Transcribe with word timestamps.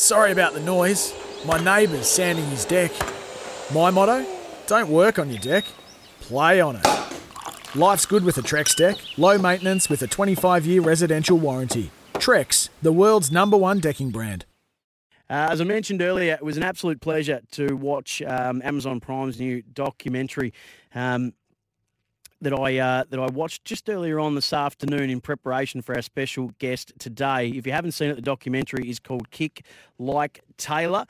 Sorry 0.00 0.32
about 0.32 0.54
the 0.54 0.60
noise. 0.60 1.12
My 1.44 1.62
neighbour's 1.62 2.08
sanding 2.08 2.46
his 2.46 2.64
deck. 2.64 2.90
My 3.74 3.90
motto 3.90 4.24
don't 4.66 4.88
work 4.88 5.18
on 5.18 5.28
your 5.28 5.40
deck, 5.40 5.66
play 6.20 6.58
on 6.58 6.76
it. 6.76 6.86
Life's 7.74 8.06
good 8.06 8.24
with 8.24 8.38
a 8.38 8.40
Trex 8.40 8.74
deck, 8.74 8.96
low 9.18 9.36
maintenance 9.36 9.90
with 9.90 10.00
a 10.00 10.06
25 10.06 10.64
year 10.64 10.80
residential 10.80 11.36
warranty. 11.36 11.90
Trex, 12.14 12.70
the 12.80 12.92
world's 12.92 13.30
number 13.30 13.58
one 13.58 13.78
decking 13.78 14.08
brand. 14.08 14.46
Uh, 15.28 15.48
as 15.50 15.60
I 15.60 15.64
mentioned 15.64 16.00
earlier, 16.00 16.32
it 16.32 16.42
was 16.42 16.56
an 16.56 16.62
absolute 16.62 17.02
pleasure 17.02 17.42
to 17.52 17.76
watch 17.76 18.22
um, 18.22 18.62
Amazon 18.64 19.00
Prime's 19.00 19.38
new 19.38 19.60
documentary 19.74 20.54
um, 20.94 21.34
that 22.40 22.52
I 22.52 22.78
uh, 22.78 23.04
that 23.10 23.20
I 23.20 23.26
watched 23.26 23.64
just 23.64 23.88
earlier 23.88 24.18
on 24.18 24.34
this 24.34 24.52
afternoon 24.52 25.10
in 25.10 25.20
preparation 25.20 25.82
for 25.82 25.94
our 25.94 26.02
special 26.02 26.52
guest 26.58 26.92
today. 26.98 27.48
If 27.48 27.66
you 27.66 27.72
haven't 27.72 27.92
seen 27.92 28.10
it, 28.10 28.14
the 28.14 28.22
documentary 28.22 28.88
is 28.88 28.98
called 28.98 29.30
Kick 29.30 29.64
Like 29.98 30.40
Tayla. 30.56 31.06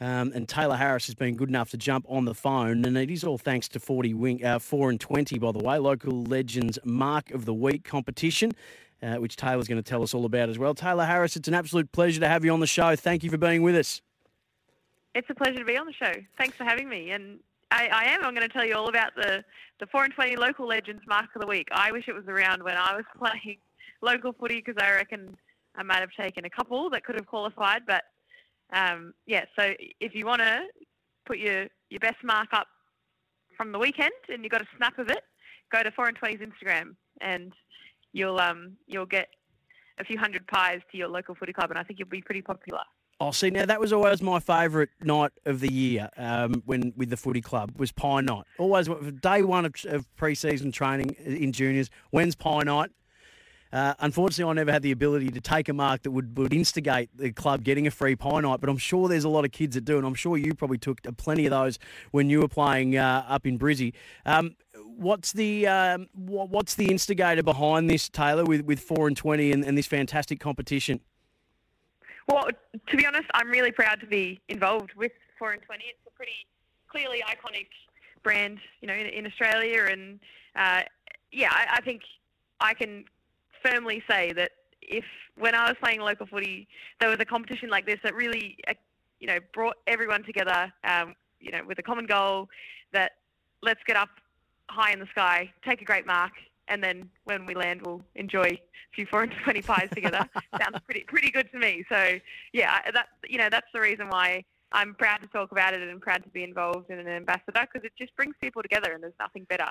Um, 0.00 0.32
and 0.34 0.48
Tayla 0.48 0.76
Harris 0.76 1.06
has 1.06 1.14
been 1.14 1.36
good 1.36 1.48
enough 1.48 1.70
to 1.70 1.76
jump 1.76 2.04
on 2.08 2.24
the 2.24 2.34
phone, 2.34 2.84
and 2.84 2.98
it 2.98 3.10
is 3.10 3.22
all 3.22 3.38
thanks 3.38 3.68
to 3.68 3.80
40 3.80 4.12
wing, 4.14 4.44
uh, 4.44 4.58
4 4.58 4.90
and 4.90 5.00
20, 5.00 5.38
by 5.38 5.52
the 5.52 5.60
way, 5.60 5.78
local 5.78 6.24
legends 6.24 6.80
mark 6.84 7.30
of 7.30 7.44
the 7.44 7.54
week 7.54 7.84
competition, 7.84 8.50
uh, 9.02 9.16
which 9.16 9.36
Tayla's 9.36 9.68
going 9.68 9.80
to 9.80 9.88
tell 9.88 10.02
us 10.02 10.12
all 10.12 10.24
about 10.24 10.48
as 10.48 10.58
well. 10.58 10.74
Tayla 10.74 11.06
Harris, 11.06 11.36
it's 11.36 11.46
an 11.46 11.54
absolute 11.54 11.92
pleasure 11.92 12.18
to 12.20 12.28
have 12.28 12.44
you 12.44 12.52
on 12.52 12.58
the 12.58 12.66
show. 12.66 12.96
Thank 12.96 13.22
you 13.22 13.30
for 13.30 13.38
being 13.38 13.62
with 13.62 13.76
us. 13.76 14.02
It's 15.14 15.30
a 15.30 15.34
pleasure 15.34 15.60
to 15.60 15.64
be 15.64 15.76
on 15.76 15.86
the 15.86 15.92
show. 15.92 16.12
Thanks 16.36 16.56
for 16.56 16.64
having 16.64 16.88
me. 16.88 17.12
And 17.12 17.38
I, 17.70 17.88
I 17.88 18.04
am. 18.06 18.24
I'm 18.24 18.34
going 18.34 18.46
to 18.46 18.52
tell 18.52 18.64
you 18.64 18.74
all 18.74 18.88
about 18.88 19.14
the, 19.16 19.44
the 19.80 19.86
4 19.86 20.04
and 20.04 20.14
20 20.14 20.36
local 20.36 20.66
legends 20.66 21.02
mark 21.06 21.26
of 21.34 21.40
the 21.40 21.46
week. 21.46 21.68
I 21.72 21.92
wish 21.92 22.08
it 22.08 22.14
was 22.14 22.26
around 22.28 22.62
when 22.62 22.76
I 22.76 22.94
was 22.94 23.04
playing 23.18 23.58
local 24.02 24.32
footy 24.32 24.62
because 24.64 24.82
I 24.82 24.90
reckon 24.90 25.36
I 25.76 25.82
might 25.82 26.00
have 26.00 26.10
taken 26.18 26.44
a 26.44 26.50
couple 26.50 26.90
that 26.90 27.04
could 27.04 27.16
have 27.16 27.26
qualified, 27.26 27.82
but 27.86 28.02
um, 28.72 29.14
yeah, 29.26 29.44
so 29.58 29.72
if 30.00 30.14
you 30.14 30.24
want 30.26 30.40
to 30.40 30.62
put 31.26 31.38
your, 31.38 31.66
your 31.90 32.00
best 32.00 32.22
mark 32.22 32.48
up 32.52 32.66
from 33.56 33.72
the 33.72 33.78
weekend 33.78 34.12
and 34.28 34.42
you've 34.42 34.52
got 34.52 34.62
a 34.62 34.66
snap 34.76 34.98
of 34.98 35.08
it, 35.08 35.22
go 35.72 35.82
to 35.82 35.90
4 35.90 36.08
and 36.08 36.20
20's 36.20 36.40
Instagram 36.40 36.94
and 37.20 37.52
you'll 38.12 38.40
um, 38.40 38.72
you'll 38.86 39.06
get 39.06 39.28
a 39.98 40.04
few 40.04 40.18
hundred 40.18 40.46
pies 40.46 40.80
to 40.90 40.96
your 40.96 41.08
local 41.08 41.34
footy 41.34 41.52
club, 41.52 41.70
and 41.70 41.78
I 41.78 41.82
think 41.82 41.98
you'll 41.98 42.08
be 42.08 42.22
pretty 42.22 42.42
popular. 42.42 42.80
Oh, 43.20 43.30
see, 43.30 43.50
now 43.50 43.64
that 43.64 43.80
was 43.80 43.92
always 43.92 44.20
my 44.20 44.40
favourite 44.40 44.88
night 45.00 45.30
of 45.46 45.60
the 45.60 45.72
year 45.72 46.10
um, 46.16 46.62
when 46.66 46.92
with 46.96 47.10
the 47.10 47.16
footy 47.16 47.40
club 47.40 47.72
was 47.76 47.92
pie 47.92 48.20
night. 48.20 48.44
Always 48.58 48.88
day 49.22 49.42
one 49.42 49.64
of, 49.64 49.74
of 49.86 50.14
pre-season 50.16 50.72
training 50.72 51.10
in 51.24 51.52
juniors. 51.52 51.90
When's 52.10 52.34
pie 52.34 52.64
night? 52.64 52.90
Uh, 53.72 53.94
unfortunately, 54.00 54.50
I 54.50 54.54
never 54.54 54.70
had 54.70 54.82
the 54.82 54.92
ability 54.92 55.30
to 55.30 55.40
take 55.40 55.68
a 55.68 55.72
mark 55.72 56.02
that 56.02 56.10
would, 56.12 56.38
would 56.38 56.52
instigate 56.52 57.10
the 57.16 57.32
club 57.32 57.64
getting 57.64 57.86
a 57.86 57.90
free 57.90 58.14
pie 58.14 58.40
night, 58.40 58.60
but 58.60 58.68
I'm 58.68 58.78
sure 58.78 59.08
there's 59.08 59.24
a 59.24 59.28
lot 59.28 59.44
of 59.44 59.52
kids 59.52 59.74
that 59.74 59.84
do, 59.84 59.96
and 59.96 60.06
I'm 60.06 60.14
sure 60.14 60.36
you 60.36 60.54
probably 60.54 60.78
took 60.78 61.00
plenty 61.16 61.46
of 61.46 61.50
those 61.50 61.78
when 62.12 62.30
you 62.30 62.40
were 62.40 62.48
playing 62.48 62.96
uh, 62.96 63.24
up 63.28 63.46
in 63.46 63.58
Brizzy. 63.58 63.92
Um, 64.26 64.54
what's 64.96 65.32
the 65.32 65.66
um, 65.66 66.08
what's 66.14 66.74
the 66.76 66.90
instigator 66.90 67.42
behind 67.42 67.90
this, 67.90 68.08
Tayla, 68.08 68.46
with, 68.46 68.60
with 68.62 68.78
four 68.78 69.08
and 69.08 69.16
twenty 69.16 69.50
and, 69.50 69.64
and 69.64 69.76
this 69.76 69.86
fantastic 69.86 70.38
competition? 70.38 71.00
Well, 72.28 72.48
to 72.88 72.96
be 72.96 73.06
honest, 73.06 73.26
I'm 73.34 73.50
really 73.50 73.72
proud 73.72 74.00
to 74.00 74.06
be 74.06 74.40
involved 74.48 74.92
with 74.96 75.12
four 75.38 75.52
and 75.52 75.62
twenty. 75.62 75.84
It's 75.84 75.98
a 76.06 76.10
pretty 76.10 76.46
clearly 76.88 77.22
iconic 77.26 77.66
brand, 78.22 78.58
you 78.80 78.88
know, 78.88 78.94
in, 78.94 79.06
in 79.06 79.26
Australia, 79.26 79.86
and 79.90 80.18
uh, 80.56 80.82
yeah, 81.32 81.50
I, 81.52 81.76
I 81.76 81.80
think 81.82 82.02
I 82.60 82.72
can 82.74 83.04
firmly 83.62 84.02
say 84.08 84.32
that 84.32 84.52
if 84.80 85.04
when 85.36 85.54
I 85.54 85.68
was 85.68 85.76
playing 85.82 86.00
local 86.00 86.26
footy, 86.26 86.68
there 87.00 87.08
was 87.08 87.18
a 87.20 87.24
competition 87.24 87.68
like 87.68 87.86
this 87.86 87.98
that 88.04 88.14
really, 88.14 88.56
uh, 88.68 88.74
you 89.20 89.26
know, 89.26 89.38
brought 89.52 89.76
everyone 89.86 90.22
together, 90.22 90.72
um, 90.84 91.14
you 91.40 91.50
know, 91.50 91.60
with 91.66 91.78
a 91.78 91.82
common 91.82 92.06
goal 92.06 92.48
that 92.92 93.12
let's 93.62 93.80
get 93.86 93.96
up 93.96 94.10
high 94.68 94.92
in 94.92 95.00
the 95.00 95.06
sky, 95.06 95.50
take 95.66 95.82
a 95.82 95.84
great 95.84 96.06
mark, 96.06 96.32
and 96.68 96.82
then 96.82 97.08
when 97.24 97.46
we 97.46 97.54
land, 97.54 97.82
we'll 97.84 98.02
enjoy 98.14 98.44
a 98.44 98.60
few 98.94 99.06
four 99.06 99.22
and 99.22 99.32
twenty 99.44 99.62
pies 99.62 99.88
together. 99.92 100.28
Sounds 100.60 100.78
pretty 100.84 101.04
pretty 101.06 101.30
good 101.30 101.50
to 101.52 101.58
me. 101.58 101.84
So 101.88 102.18
yeah, 102.52 102.90
that 102.92 103.08
you 103.28 103.38
know 103.38 103.48
that's 103.50 103.68
the 103.72 103.80
reason 103.80 104.08
why 104.08 104.44
I'm 104.72 104.94
proud 104.94 105.18
to 105.22 105.26
talk 105.28 105.52
about 105.52 105.74
it 105.74 105.82
and 105.82 106.00
proud 106.00 106.22
to 106.24 106.30
be 106.30 106.42
involved 106.42 106.90
in 106.90 106.98
an 106.98 107.08
ambassador 107.08 107.66
because 107.72 107.84
it 107.84 107.92
just 107.98 108.14
brings 108.16 108.34
people 108.40 108.62
together, 108.62 108.92
and 108.92 109.02
there's 109.02 109.12
nothing 109.20 109.44
better. 109.44 109.68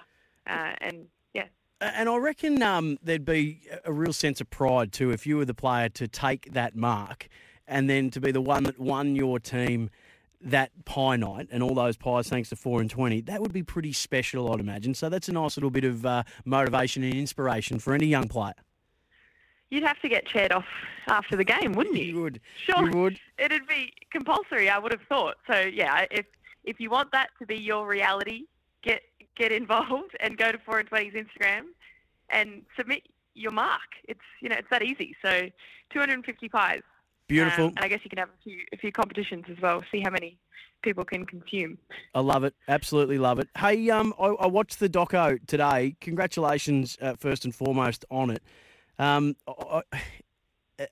Uh, 0.48 0.74
and 0.82 1.06
yeah, 1.34 1.46
and 1.82 2.10
I 2.10 2.18
reckon 2.18 2.62
um, 2.64 2.98
there'd 3.04 3.26
be 3.26 3.62
a 3.86 3.92
real 3.92 4.14
sense 4.14 4.40
of 4.42 4.50
pride 4.50 4.92
too 4.92 5.12
if 5.12 5.28
you 5.28 5.38
were 5.38 5.46
the 5.46 5.54
player 5.54 5.90
to 5.90 6.08
take 6.08 6.54
that 6.54 6.76
mark 6.76 7.28
and 7.68 7.90
then 7.90 8.10
to 8.12 8.22
be 8.22 8.32
the 8.32 8.42
one 8.42 8.64
that 8.64 8.80
won 8.80 9.16
your 9.16 9.40
team 9.40 9.90
that 10.44 10.72
pie 10.86 11.16
night 11.16 11.48
and 11.52 11.64
all 11.64 11.74
those 11.74 11.96
pies 11.96 12.28
thanks 12.28 12.50
to 12.50 12.56
4 12.56 12.82
and 12.82 12.90
20 12.90 13.22
that 13.22 13.42
would 13.42 13.54
be 13.54 13.64
pretty 13.64 13.94
special 13.94 14.52
i'd 14.52 14.60
imagine. 14.60 14.94
So 14.94 15.10
that's 15.10 15.30
a 15.30 15.32
nice 15.32 15.58
little 15.58 15.70
bit 15.70 15.84
of 15.84 16.06
uh, 16.06 16.24
motivation 16.46 17.04
and 17.04 17.14
inspiration 17.14 17.80
for 17.80 17.94
any 17.94 18.08
young 18.08 18.28
player. 18.28 18.54
You'd 19.70 19.84
have 19.84 20.00
to 20.02 20.10
get 20.10 20.28
chaired 20.28 20.52
off 20.52 20.66
after 21.08 21.36
the 21.36 21.44
game 21.44 21.74
wouldn't 21.74 21.96
you? 21.96 22.06
You 22.06 22.22
would. 22.22 22.42
Sure. 22.66 22.90
You 22.90 22.98
would. 22.98 23.20
It'd 23.38 23.68
be 23.68 23.94
compulsory 24.12 24.70
i 24.70 24.78
would 24.78 24.92
have 24.92 25.02
thought. 25.08 25.36
So 25.50 25.60
yeah 25.60 26.06
if 26.12 26.26
if 26.64 26.80
you 26.80 26.90
want 26.90 27.12
that 27.12 27.30
to 27.40 27.46
be 27.46 27.56
your 27.56 27.88
reality 27.88 28.44
get 28.84 29.02
get 29.36 29.52
involved 29.52 30.16
and 30.20 30.38
go 30.38 30.52
to 30.52 30.58
4 30.60 30.80
and 30.80 30.90
20's 30.90 31.16
Instagram 31.16 31.64
and 32.30 32.64
submit 32.78 33.04
your 33.36 33.52
mark. 33.52 33.82
It's 34.08 34.20
you 34.42 34.50
know 34.50 34.56
it's 34.58 34.70
that 34.70 34.84
easy. 34.84 35.16
So 35.24 35.50
250 35.92 36.50
pies. 36.50 36.82
Beautiful. 37.34 37.66
Um, 37.66 37.74
and 37.76 37.86
I 37.86 37.88
guess 37.88 38.00
you 38.04 38.10
can 38.10 38.20
have 38.20 38.30
a 38.30 38.44
few 38.44 38.60
a 38.72 38.78
few 38.78 38.92
competitions 38.92 39.46
as 39.50 39.58
well. 39.62 39.84
See 39.92 40.02
how 40.02 40.12
many 40.12 40.38
people 40.82 41.04
can 41.04 41.26
consume. 41.26 41.78
I 42.14 42.20
love 42.20 42.44
it. 42.44 42.54
Absolutely 42.68 43.18
love 43.18 43.40
it. 43.40 43.48
Hey, 43.58 43.90
um, 43.90 44.14
I, 44.20 44.26
I 44.26 44.48
watched 44.48 44.80
the 44.80 44.90
doco 44.90 45.40
today. 45.48 45.96
Congratulations, 46.02 46.98
uh, 47.02 47.16
first 47.16 47.46
and 47.46 47.56
foremost, 47.56 48.06
on 48.12 48.30
it. 48.30 48.44
Um, 49.00 49.36
I, 49.48 49.82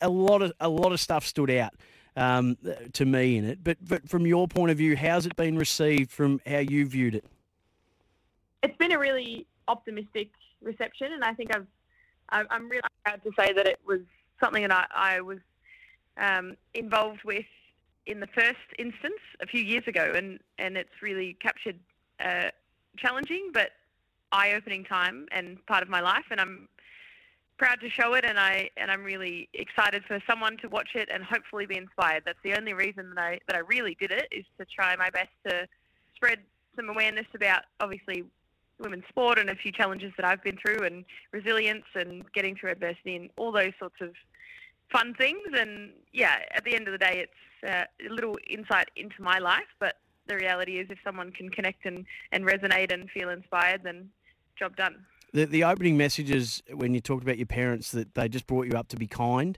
a 0.01 0.09
lot 0.09 0.41
of 0.41 0.53
a 0.59 0.69
lot 0.69 0.91
of 0.91 0.99
stuff 0.99 1.25
stood 1.25 1.51
out 1.51 1.73
um, 2.15 2.57
to 2.93 3.05
me 3.05 3.37
in 3.37 3.45
it. 3.45 3.63
But, 3.63 3.77
but 3.81 4.07
from 4.09 4.25
your 4.25 4.47
point 4.47 4.71
of 4.71 4.77
view, 4.77 4.95
how's 4.95 5.25
it 5.25 5.35
been 5.35 5.57
received 5.57 6.11
from 6.11 6.41
how 6.45 6.59
you 6.59 6.85
viewed 6.85 7.15
it? 7.15 7.25
it's 8.63 8.77
been 8.77 8.91
a 8.91 8.99
really 8.99 9.47
optimistic 9.67 10.31
reception, 10.61 11.13
and 11.13 11.23
I 11.23 11.33
think 11.33 11.55
I've 11.55 11.67
I'm 12.29 12.69
really 12.69 12.81
proud 13.03 13.21
to 13.23 13.31
say 13.37 13.51
that 13.51 13.67
it 13.67 13.79
was 13.85 13.99
something 14.41 14.61
that 14.61 14.71
I, 14.71 15.15
I 15.17 15.21
was 15.21 15.39
um, 16.17 16.55
involved 16.73 17.23
with 17.23 17.45
in 18.05 18.19
the 18.19 18.27
first 18.27 18.57
instance 18.79 19.21
a 19.41 19.45
few 19.45 19.61
years 19.61 19.83
ago, 19.87 20.11
and 20.15 20.39
and 20.57 20.77
it's 20.77 21.01
really 21.01 21.37
captured 21.41 21.79
a 22.19 22.51
challenging 22.97 23.51
but 23.53 23.71
eye-opening 24.31 24.83
time 24.85 25.27
and 25.31 25.63
part 25.65 25.83
of 25.83 25.89
my 25.89 25.99
life, 25.99 26.25
and 26.31 26.39
I'm 26.39 26.67
proud 27.57 27.79
to 27.81 27.89
show 27.89 28.13
it, 28.13 28.25
and 28.25 28.39
I 28.39 28.69
and 28.77 28.89
I'm 28.89 29.03
really 29.03 29.49
excited 29.53 30.03
for 30.07 30.19
someone 30.27 30.57
to 30.57 30.67
watch 30.67 30.89
it 30.95 31.09
and 31.13 31.23
hopefully 31.23 31.65
be 31.65 31.77
inspired. 31.77 32.23
That's 32.25 32.39
the 32.43 32.57
only 32.57 32.73
reason 32.73 33.13
that 33.15 33.21
I 33.21 33.39
that 33.47 33.55
I 33.55 33.59
really 33.59 33.95
did 33.99 34.11
it 34.11 34.27
is 34.31 34.45
to 34.57 34.65
try 34.65 34.95
my 34.95 35.09
best 35.09 35.29
to 35.47 35.67
spread 36.15 36.39
some 36.75 36.89
awareness 36.89 37.27
about 37.35 37.63
obviously 37.79 38.23
women's 38.79 39.03
sport 39.09 39.37
and 39.37 39.49
a 39.49 39.55
few 39.55 39.71
challenges 39.71 40.11
that 40.17 40.25
I've 40.25 40.43
been 40.43 40.57
through 40.57 40.83
and 40.85 41.05
resilience 41.31 41.85
and 41.93 42.23
getting 42.33 42.55
through 42.55 42.71
adversity 42.71 43.15
and 43.15 43.29
all 43.37 43.51
those 43.51 43.73
sorts 43.79 44.01
of 44.01 44.09
fun 44.91 45.13
things. 45.13 45.41
And 45.53 45.91
yeah, 46.11 46.39
at 46.53 46.63
the 46.63 46.75
end 46.75 46.87
of 46.87 46.91
the 46.91 46.97
day, 46.97 47.25
it's 47.25 47.71
uh, 47.71 47.85
a 48.05 48.13
little 48.13 48.37
insight 48.49 48.89
into 48.95 49.21
my 49.21 49.39
life. 49.39 49.67
But 49.79 49.95
the 50.27 50.35
reality 50.35 50.79
is, 50.79 50.87
if 50.89 50.99
someone 51.03 51.31
can 51.31 51.49
connect 51.49 51.85
and, 51.85 52.05
and 52.31 52.45
resonate 52.45 52.91
and 52.91 53.09
feel 53.09 53.29
inspired, 53.29 53.81
then 53.83 54.09
job 54.57 54.75
done. 54.75 55.05
The, 55.33 55.45
the 55.45 55.63
opening 55.63 55.97
messages 55.97 56.61
when 56.73 56.93
you 56.93 56.99
talked 56.99 57.23
about 57.23 57.37
your 57.37 57.47
parents 57.47 57.91
that 57.91 58.15
they 58.15 58.27
just 58.27 58.47
brought 58.47 58.67
you 58.67 58.77
up 58.77 58.89
to 58.89 58.97
be 58.97 59.07
kind. 59.07 59.57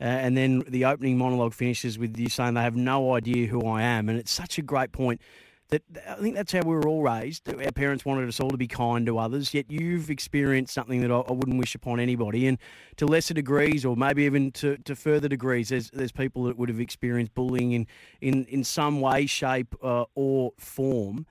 Uh, 0.00 0.04
and 0.04 0.36
then 0.36 0.64
the 0.66 0.84
opening 0.84 1.16
monologue 1.16 1.54
finishes 1.54 1.98
with 1.98 2.18
you 2.18 2.28
saying 2.28 2.54
they 2.54 2.62
have 2.62 2.76
no 2.76 3.14
idea 3.14 3.46
who 3.46 3.64
I 3.66 3.82
am. 3.82 4.08
And 4.08 4.18
it's 4.18 4.32
such 4.32 4.58
a 4.58 4.62
great 4.62 4.90
point 4.90 5.20
that 5.70 5.82
I 6.08 6.14
think 6.16 6.34
that's 6.34 6.52
how 6.52 6.60
we 6.60 6.74
were 6.74 6.86
all 6.86 7.02
raised. 7.02 7.48
Our 7.48 7.72
parents 7.72 8.04
wanted 8.04 8.28
us 8.28 8.38
all 8.38 8.50
to 8.50 8.56
be 8.56 8.68
kind 8.68 9.06
to 9.06 9.18
others, 9.18 9.54
yet 9.54 9.70
you've 9.70 10.10
experienced 10.10 10.74
something 10.74 11.00
that 11.00 11.10
I, 11.10 11.16
I 11.16 11.32
wouldn't 11.32 11.58
wish 11.58 11.74
upon 11.74 12.00
anybody. 12.00 12.46
And 12.46 12.58
to 12.96 13.06
lesser 13.06 13.34
degrees, 13.34 13.84
or 13.84 13.96
maybe 13.96 14.24
even 14.24 14.52
to, 14.52 14.76
to 14.78 14.94
further 14.94 15.28
degrees, 15.28 15.70
there's, 15.70 15.90
there's 15.90 16.12
people 16.12 16.44
that 16.44 16.58
would 16.58 16.68
have 16.68 16.80
experienced 16.80 17.34
bullying 17.34 17.72
in, 17.72 17.86
in, 18.20 18.44
in 18.46 18.62
some 18.62 19.00
way, 19.00 19.26
shape, 19.26 19.74
uh, 19.82 20.04
or 20.14 20.52
form. 20.58 21.26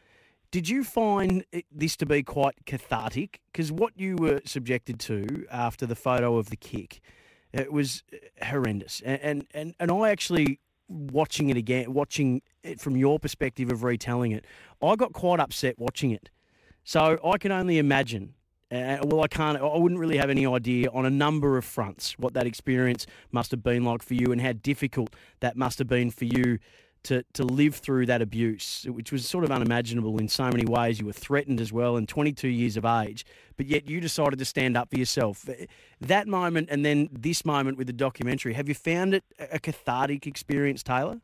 Did 0.52 0.70
you 0.70 0.84
find 0.84 1.46
this 1.72 1.96
to 1.98 2.06
be 2.06 2.22
quite 2.22 2.66
cathartic? 2.66 3.42
Because 3.52 3.72
what 3.72 3.94
you 3.96 4.16
were 4.18 4.42
subjected 4.46 5.00
to 5.02 5.46
after 5.52 5.86
the 5.86 5.96
photo 5.96 6.38
of 6.38 6.50
the 6.50 6.56
kick, 6.56 7.02
it 7.52 7.72
was 7.72 8.04
horrendous. 8.42 9.02
And, 9.06 9.22
and, 9.22 9.48
and, 9.54 9.76
and 9.80 9.92
I 9.92 10.10
actually 10.10 10.60
watching 10.88 11.50
it 11.50 11.58
again, 11.58 11.94
watching 11.94 12.42
it 12.64 12.80
from 12.80 12.96
your 12.96 13.20
perspective 13.20 13.72
of 13.72 13.84
retelling 13.84 14.32
it, 14.32 14.46
I 14.82 14.96
got 14.96 15.14
quite 15.14 15.40
upset 15.40 15.78
watching 15.78 16.12
it. 16.12 16.30
So 16.84 17.20
I 17.24 17.38
can 17.38 17.52
only 17.52 17.78
imagine. 17.78 18.34
Uh, 18.72 18.98
well, 19.04 19.22
I 19.22 19.28
can't. 19.28 19.58
I 19.58 19.78
wouldn't 19.78 20.00
really 20.00 20.18
have 20.18 20.30
any 20.30 20.46
idea 20.46 20.90
on 20.92 21.06
a 21.06 21.10
number 21.10 21.58
of 21.58 21.66
fronts 21.66 22.18
what 22.18 22.34
that 22.34 22.48
experience 22.48 23.06
must 23.32 23.52
have 23.52 23.64
been 23.64 23.84
like 23.84 24.02
for 24.02 24.16
you, 24.16 24.32
and 24.32 24.42
how 24.42 24.54
difficult 24.54 25.16
that 25.42 25.56
must 25.56 25.78
have 25.78 25.88
been 25.88 26.10
for 26.10 26.26
you 26.26 26.58
to, 27.04 27.24
to 27.34 27.44
live 27.44 27.76
through 27.76 28.06
that 28.08 28.22
abuse, 28.22 28.86
which 28.90 29.12
was 29.12 29.28
sort 29.28 29.44
of 29.44 29.52
unimaginable 29.52 30.18
in 30.18 30.28
so 30.28 30.46
many 30.46 30.66
ways. 30.66 31.00
You 31.00 31.06
were 31.06 31.14
threatened 31.14 31.62
as 31.62 31.72
well, 31.72 31.98
and 31.98 32.08
22 32.08 32.48
years 32.48 32.76
of 32.78 32.86
age, 32.86 33.26
but 33.58 33.68
yet 33.68 33.88
you 33.88 34.00
decided 34.00 34.40
to 34.40 34.46
stand 34.46 34.76
up 34.76 34.90
for 34.90 34.98
yourself. 34.98 35.48
That 36.02 36.28
moment, 36.28 36.70
and 36.72 36.84
then 36.86 37.10
this 37.12 37.46
moment 37.46 37.78
with 37.78 37.88
the 37.88 37.94
documentary, 37.94 38.54
have 38.54 38.68
you 38.68 38.76
found 38.76 39.14
it 39.14 39.24
a 39.38 39.60
cathartic 39.60 40.26
experience, 40.26 40.82
Tayla? 40.82 41.22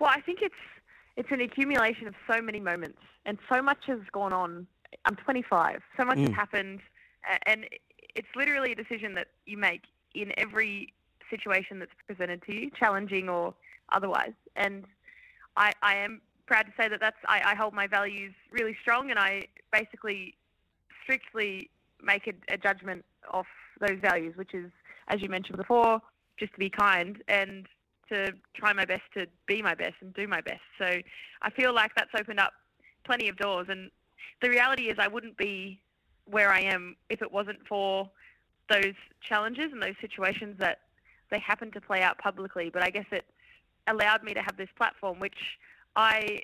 Well, 0.00 0.10
I 0.14 0.20
think 0.20 0.40
it's 0.42 0.54
it's 1.16 1.30
an 1.32 1.40
accumulation 1.40 2.06
of 2.06 2.14
so 2.30 2.40
many 2.40 2.60
moments, 2.60 3.00
and 3.26 3.38
so 3.50 3.60
much 3.60 3.78
has 3.86 4.00
gone 4.12 4.32
on. 4.32 4.66
I'm 5.04 5.16
25. 5.16 5.82
So 5.96 6.04
much 6.04 6.18
mm. 6.18 6.28
has 6.28 6.34
happened, 6.34 6.80
and 7.46 7.66
it's 8.14 8.28
literally 8.36 8.72
a 8.72 8.74
decision 8.74 9.14
that 9.14 9.28
you 9.44 9.58
make 9.58 9.82
in 10.14 10.32
every 10.38 10.92
situation 11.28 11.78
that's 11.78 11.92
presented 12.06 12.42
to 12.46 12.54
you, 12.54 12.70
challenging 12.70 13.28
or 13.28 13.54
otherwise. 13.90 14.32
And 14.56 14.84
I, 15.56 15.72
I 15.82 15.96
am 15.96 16.20
proud 16.46 16.62
to 16.62 16.72
say 16.80 16.88
that 16.88 17.00
that's 17.00 17.16
I, 17.28 17.42
I 17.44 17.54
hold 17.54 17.74
my 17.74 17.86
values 17.86 18.32
really 18.50 18.76
strong, 18.80 19.10
and 19.10 19.18
I 19.18 19.48
basically 19.72 20.34
strictly 21.02 21.70
make 22.02 22.26
a, 22.26 22.54
a 22.54 22.56
judgment 22.56 23.04
of 23.32 23.46
those 23.80 23.98
values, 24.00 24.36
which 24.36 24.54
is, 24.54 24.70
as 25.08 25.20
you 25.20 25.28
mentioned 25.28 25.58
before, 25.58 26.00
just 26.38 26.52
to 26.52 26.58
be 26.58 26.70
kind 26.70 27.22
and 27.28 27.66
to 28.10 28.32
try 28.54 28.72
my 28.72 28.84
best 28.84 29.02
to 29.14 29.26
be 29.46 29.62
my 29.62 29.74
best 29.74 29.94
and 30.00 30.12
do 30.14 30.26
my 30.26 30.40
best. 30.40 30.62
So 30.78 30.98
I 31.42 31.50
feel 31.50 31.74
like 31.74 31.94
that's 31.94 32.10
opened 32.18 32.40
up 32.40 32.52
plenty 33.04 33.28
of 33.28 33.36
doors. 33.36 33.66
And 33.68 33.90
the 34.42 34.50
reality 34.50 34.88
is, 34.88 34.96
I 34.98 35.08
wouldn't 35.08 35.36
be 35.36 35.80
where 36.26 36.50
I 36.50 36.60
am 36.60 36.96
if 37.08 37.22
it 37.22 37.32
wasn't 37.32 37.66
for 37.66 38.10
those 38.70 38.94
challenges 39.20 39.72
and 39.72 39.82
those 39.82 39.94
situations 40.00 40.56
that 40.58 40.78
they 41.30 41.38
happen 41.38 41.70
to 41.72 41.80
play 41.80 42.02
out 42.02 42.18
publicly. 42.18 42.70
But 42.70 42.82
I 42.82 42.90
guess 42.90 43.06
it 43.10 43.24
allowed 43.86 44.22
me 44.22 44.34
to 44.34 44.40
have 44.40 44.56
this 44.56 44.68
platform, 44.76 45.18
which 45.20 45.58
I, 45.96 46.40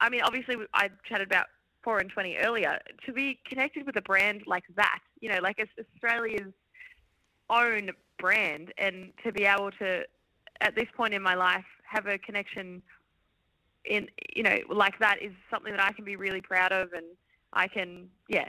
I 0.00 0.08
mean, 0.10 0.22
obviously 0.22 0.56
I 0.74 0.90
chatted 1.08 1.26
about 1.26 1.46
four 1.82 1.98
and 1.98 2.10
twenty 2.10 2.36
earlier. 2.36 2.78
To 3.06 3.12
be 3.12 3.38
connected 3.48 3.86
with 3.86 3.96
a 3.96 4.02
brand 4.02 4.42
like 4.46 4.64
that, 4.76 5.00
you 5.20 5.30
know, 5.30 5.38
like 5.40 5.58
Australia's 5.94 6.52
own 7.48 7.90
brand, 8.18 8.72
and 8.76 9.12
to 9.24 9.32
be 9.32 9.44
able 9.44 9.70
to, 9.72 10.02
at 10.60 10.74
this 10.74 10.86
point 10.96 11.14
in 11.14 11.22
my 11.22 11.34
life, 11.34 11.64
have 11.84 12.06
a 12.06 12.18
connection 12.18 12.82
in, 13.84 14.08
you 14.34 14.42
know, 14.42 14.58
like 14.68 14.98
that 14.98 15.22
is 15.22 15.32
something 15.50 15.72
that 15.72 15.82
I 15.82 15.92
can 15.92 16.04
be 16.04 16.16
really 16.16 16.40
proud 16.40 16.72
of, 16.72 16.92
and 16.92 17.06
I 17.52 17.68
can, 17.68 18.08
yeah, 18.28 18.48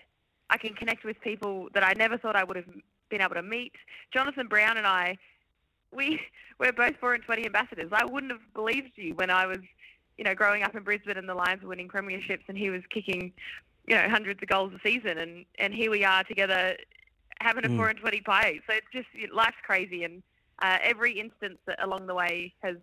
I 0.50 0.58
can 0.58 0.74
connect 0.74 1.04
with 1.04 1.20
people 1.22 1.68
that 1.74 1.84
I 1.84 1.94
never 1.94 2.18
thought 2.18 2.36
I 2.36 2.44
would 2.44 2.56
have 2.56 2.66
been 3.10 3.22
able 3.22 3.36
to 3.36 3.44
meet. 3.44 3.74
Jonathan 4.12 4.48
Brown 4.48 4.78
and 4.78 4.88
I 4.88 5.18
we 5.92 6.20
we're 6.60 6.74
both 6.74 6.96
four 7.00 7.14
and 7.14 7.24
twenty 7.24 7.46
ambassadors. 7.46 7.92
I 7.92 8.06
wouldn't 8.06 8.32
have 8.32 8.42
believed 8.54 8.92
you 8.96 9.14
when 9.16 9.30
I 9.30 9.46
was, 9.46 9.60
you 10.18 10.24
know, 10.24 10.36
growing 10.36 10.64
up 10.64 10.76
in 10.76 10.84
Brisbane 10.84 11.18
and 11.18 11.30
the 11.30 11.36
Lions 11.36 11.62
were 11.62 11.70
winning 11.70 11.88
premierships 11.88 12.44
and 12.48 12.58
he 12.58 12.70
was 12.70 12.82
kicking, 12.90 13.32
you 13.88 13.96
know, 13.96 14.10
hundreds 14.10 14.42
of 14.42 14.50
goals 14.50 14.74
a 14.74 14.80
season 14.88 15.18
and 15.18 15.46
and 15.60 15.74
here 15.74 15.92
we 15.92 16.04
are 16.04 16.24
together 16.24 16.76
having 17.40 17.66
a 17.66 17.70
mm. 17.70 17.78
four 17.78 17.90
and 17.90 18.00
twenty 18.00 18.22
pie. 18.22 18.60
So 18.68 18.76
it's 18.76 18.88
just 18.92 19.34
life's 19.34 19.58
crazy 19.66 20.04
and 20.04 20.24
uh, 20.62 20.78
every 20.82 21.20
instance 21.20 21.60
along 21.80 22.08
the 22.08 22.16
way 22.16 22.54
has 22.64 22.78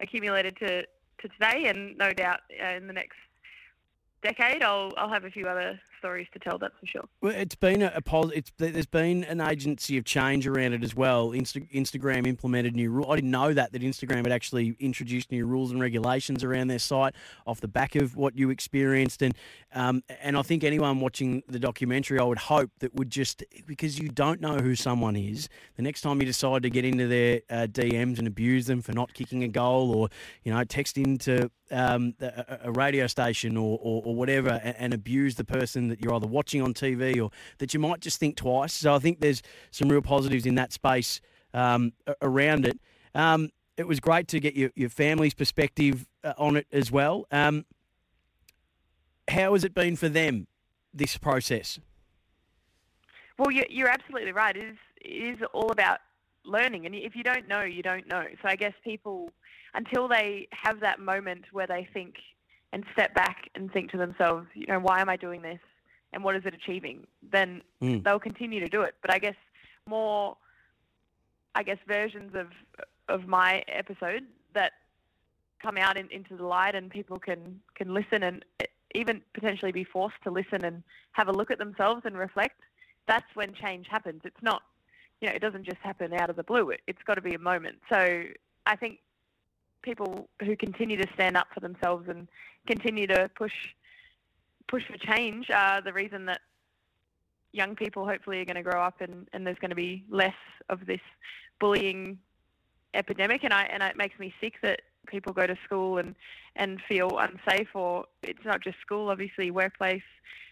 accumulated 0.00 0.56
to 0.58 0.82
to 0.82 1.28
today 1.28 1.66
and 1.66 1.96
no 1.96 2.12
doubt 2.12 2.40
uh, 2.62 2.68
in 2.68 2.86
the 2.86 2.92
next 2.92 3.16
decade 4.22 4.62
I'll 4.62 4.92
I'll 4.96 5.08
have 5.08 5.24
a 5.24 5.30
few 5.30 5.46
other 5.46 5.80
stories 6.04 6.26
to 6.34 6.38
tell. 6.38 6.58
That's 6.58 6.74
for 6.78 6.86
sure. 6.86 7.04
Well, 7.22 7.32
it's 7.34 7.54
been 7.54 7.80
a, 7.80 7.92
a 7.94 8.26
it's 8.28 8.52
there's 8.58 8.84
been 8.84 9.24
an 9.24 9.40
agency 9.40 9.96
of 9.96 10.04
change 10.04 10.46
around 10.46 10.74
it 10.74 10.84
as 10.84 10.94
well. 10.94 11.30
Insta, 11.30 11.66
Instagram 11.72 12.26
implemented 12.26 12.76
new 12.76 12.90
rules. 12.90 13.08
I 13.10 13.16
didn't 13.16 13.30
know 13.30 13.54
that 13.54 13.72
that 13.72 13.80
Instagram 13.80 14.18
had 14.18 14.32
actually 14.32 14.76
introduced 14.78 15.32
new 15.32 15.46
rules 15.46 15.70
and 15.70 15.80
regulations 15.80 16.44
around 16.44 16.68
their 16.68 16.78
site 16.78 17.14
off 17.46 17.62
the 17.62 17.68
back 17.68 17.96
of 17.96 18.16
what 18.16 18.36
you 18.36 18.50
experienced, 18.50 19.22
and 19.22 19.34
um, 19.74 20.02
and 20.20 20.36
I 20.36 20.42
think 20.42 20.62
anyone 20.62 21.00
watching 21.00 21.42
the 21.48 21.58
documentary, 21.58 22.18
I 22.18 22.24
would 22.24 22.38
hope 22.38 22.70
that 22.80 22.94
would 22.94 23.10
just 23.10 23.42
because 23.66 23.98
you 23.98 24.10
don't 24.10 24.40
know 24.42 24.56
who 24.56 24.74
someone 24.74 25.16
is, 25.16 25.48
the 25.76 25.82
next 25.82 26.02
time 26.02 26.20
you 26.20 26.26
decide 26.26 26.62
to 26.64 26.70
get 26.70 26.84
into 26.84 27.08
their 27.08 27.40
uh, 27.48 27.66
DMs 27.66 28.18
and 28.18 28.26
abuse 28.26 28.66
them 28.66 28.82
for 28.82 28.92
not 28.92 29.14
kicking 29.14 29.42
a 29.42 29.48
goal, 29.48 29.94
or 29.96 30.08
you 30.42 30.52
know 30.52 30.62
text 30.64 30.98
into 30.98 31.50
um, 31.70 32.14
a, 32.20 32.58
a, 32.64 32.72
radio 32.72 33.06
station 33.06 33.56
or, 33.56 33.78
or, 33.82 34.02
or 34.04 34.14
whatever 34.14 34.60
and, 34.62 34.76
and, 34.78 34.94
abuse 34.94 35.34
the 35.34 35.44
person 35.44 35.93
that 35.94 36.04
you're 36.04 36.14
either 36.14 36.26
watching 36.26 36.60
on 36.60 36.74
TV 36.74 37.22
or 37.22 37.30
that 37.58 37.72
you 37.72 37.80
might 37.80 38.00
just 38.00 38.18
think 38.18 38.36
twice. 38.36 38.72
So 38.72 38.94
I 38.94 38.98
think 38.98 39.20
there's 39.20 39.42
some 39.70 39.88
real 39.88 40.02
positives 40.02 40.44
in 40.44 40.56
that 40.56 40.72
space 40.72 41.20
um, 41.52 41.92
around 42.20 42.66
it. 42.66 42.78
Um, 43.14 43.50
it 43.76 43.86
was 43.86 44.00
great 44.00 44.28
to 44.28 44.40
get 44.40 44.54
your, 44.54 44.70
your 44.74 44.88
family's 44.88 45.34
perspective 45.34 46.06
uh, 46.22 46.34
on 46.36 46.56
it 46.56 46.66
as 46.72 46.90
well. 46.90 47.26
Um, 47.30 47.64
how 49.28 49.52
has 49.54 49.64
it 49.64 49.74
been 49.74 49.96
for 49.96 50.08
them, 50.08 50.46
this 50.92 51.16
process? 51.16 51.78
Well, 53.38 53.50
you're 53.50 53.88
absolutely 53.88 54.32
right. 54.32 54.56
It 54.56 54.64
is, 54.64 54.76
it 55.00 55.36
is 55.36 55.46
all 55.52 55.70
about 55.70 55.98
learning. 56.44 56.86
And 56.86 56.94
if 56.94 57.16
you 57.16 57.22
don't 57.22 57.48
know, 57.48 57.62
you 57.62 57.82
don't 57.82 58.08
know. 58.08 58.24
So 58.42 58.48
I 58.48 58.56
guess 58.56 58.74
people 58.82 59.30
until 59.74 60.06
they 60.06 60.48
have 60.52 60.80
that 60.80 61.00
moment 61.00 61.46
where 61.52 61.66
they 61.66 61.88
think 61.92 62.14
and 62.72 62.84
step 62.92 63.14
back 63.14 63.48
and 63.54 63.72
think 63.72 63.90
to 63.90 63.96
themselves, 63.96 64.46
you 64.54 64.66
know, 64.66 64.78
why 64.78 65.00
am 65.00 65.08
I 65.08 65.16
doing 65.16 65.42
this 65.42 65.60
and 66.14 66.24
what 66.24 66.36
is 66.36 66.42
it 66.46 66.54
achieving? 66.54 67.06
Then 67.30 67.60
mm. 67.82 68.02
they'll 68.02 68.18
continue 68.18 68.60
to 68.60 68.68
do 68.68 68.82
it. 68.82 68.94
But 69.02 69.12
I 69.12 69.18
guess 69.18 69.34
more, 69.88 70.36
I 71.54 71.62
guess 71.62 71.78
versions 71.86 72.34
of 72.34 72.48
of 73.08 73.28
my 73.28 73.62
episode 73.68 74.22
that 74.54 74.72
come 75.60 75.76
out 75.76 75.98
in, 75.98 76.08
into 76.10 76.36
the 76.36 76.44
light 76.44 76.74
and 76.74 76.90
people 76.90 77.18
can 77.18 77.60
can 77.74 77.92
listen 77.92 78.22
and 78.22 78.44
even 78.94 79.20
potentially 79.34 79.72
be 79.72 79.84
forced 79.84 80.16
to 80.22 80.30
listen 80.30 80.64
and 80.64 80.82
have 81.12 81.28
a 81.28 81.32
look 81.32 81.50
at 81.50 81.58
themselves 81.58 82.02
and 82.04 82.16
reflect. 82.16 82.60
That's 83.06 83.26
when 83.34 83.52
change 83.52 83.86
happens. 83.90 84.22
It's 84.24 84.42
not, 84.42 84.62
you 85.20 85.28
know, 85.28 85.34
it 85.34 85.40
doesn't 85.40 85.64
just 85.64 85.78
happen 85.82 86.14
out 86.14 86.30
of 86.30 86.36
the 86.36 86.44
blue. 86.44 86.70
It, 86.70 86.80
it's 86.86 87.02
got 87.04 87.14
to 87.14 87.20
be 87.20 87.34
a 87.34 87.38
moment. 87.38 87.76
So 87.90 88.22
I 88.66 88.76
think 88.76 89.00
people 89.82 90.28
who 90.42 90.56
continue 90.56 90.96
to 90.96 91.06
stand 91.14 91.36
up 91.36 91.48
for 91.52 91.60
themselves 91.60 92.08
and 92.08 92.28
continue 92.66 93.06
to 93.08 93.28
push 93.36 93.52
push 94.68 94.82
for 94.90 94.98
change 94.98 95.50
are 95.50 95.80
the 95.80 95.92
reason 95.92 96.26
that 96.26 96.40
young 97.52 97.76
people 97.76 98.06
hopefully 98.06 98.40
are 98.40 98.44
going 98.44 98.56
to 98.56 98.62
grow 98.62 98.82
up 98.82 99.00
and, 99.00 99.28
and 99.32 99.46
there's 99.46 99.58
going 99.58 99.70
to 99.70 99.76
be 99.76 100.04
less 100.10 100.34
of 100.68 100.86
this 100.86 101.00
bullying 101.60 102.18
epidemic. 102.94 103.44
And 103.44 103.52
I 103.52 103.64
and 103.64 103.82
it 103.82 103.96
makes 103.96 104.18
me 104.18 104.34
sick 104.40 104.54
that 104.62 104.80
people 105.06 105.32
go 105.32 105.46
to 105.46 105.56
school 105.64 105.98
and 105.98 106.14
and 106.56 106.80
feel 106.88 107.18
unsafe 107.18 107.68
or 107.74 108.06
it's 108.22 108.44
not 108.44 108.62
just 108.62 108.78
school 108.80 109.10
obviously 109.10 109.50
workplace. 109.50 110.02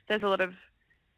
There's 0.08 0.22
a 0.22 0.28
lot 0.28 0.40
of 0.40 0.52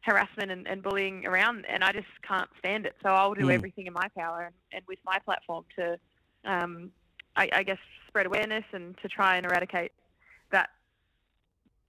harassment 0.01 0.51
and, 0.51 0.67
and 0.67 0.83
bullying 0.83 1.25
around 1.25 1.65
and 1.67 1.83
I 1.83 1.91
just 1.91 2.07
can't 2.27 2.49
stand 2.59 2.85
it. 2.85 2.95
So 3.03 3.09
I'll 3.09 3.33
do 3.33 3.47
mm. 3.47 3.53
everything 3.53 3.87
in 3.87 3.93
my 3.93 4.07
power 4.15 4.41
and, 4.41 4.55
and 4.71 4.83
with 4.87 4.99
my 5.05 5.17
platform 5.19 5.65
to 5.77 5.97
um, 6.45 6.91
I, 7.35 7.49
I, 7.51 7.63
guess, 7.63 7.79
spread 8.07 8.25
awareness 8.25 8.63
and 8.71 8.95
to 9.01 9.07
try 9.07 9.37
and 9.37 9.45
eradicate 9.45 9.91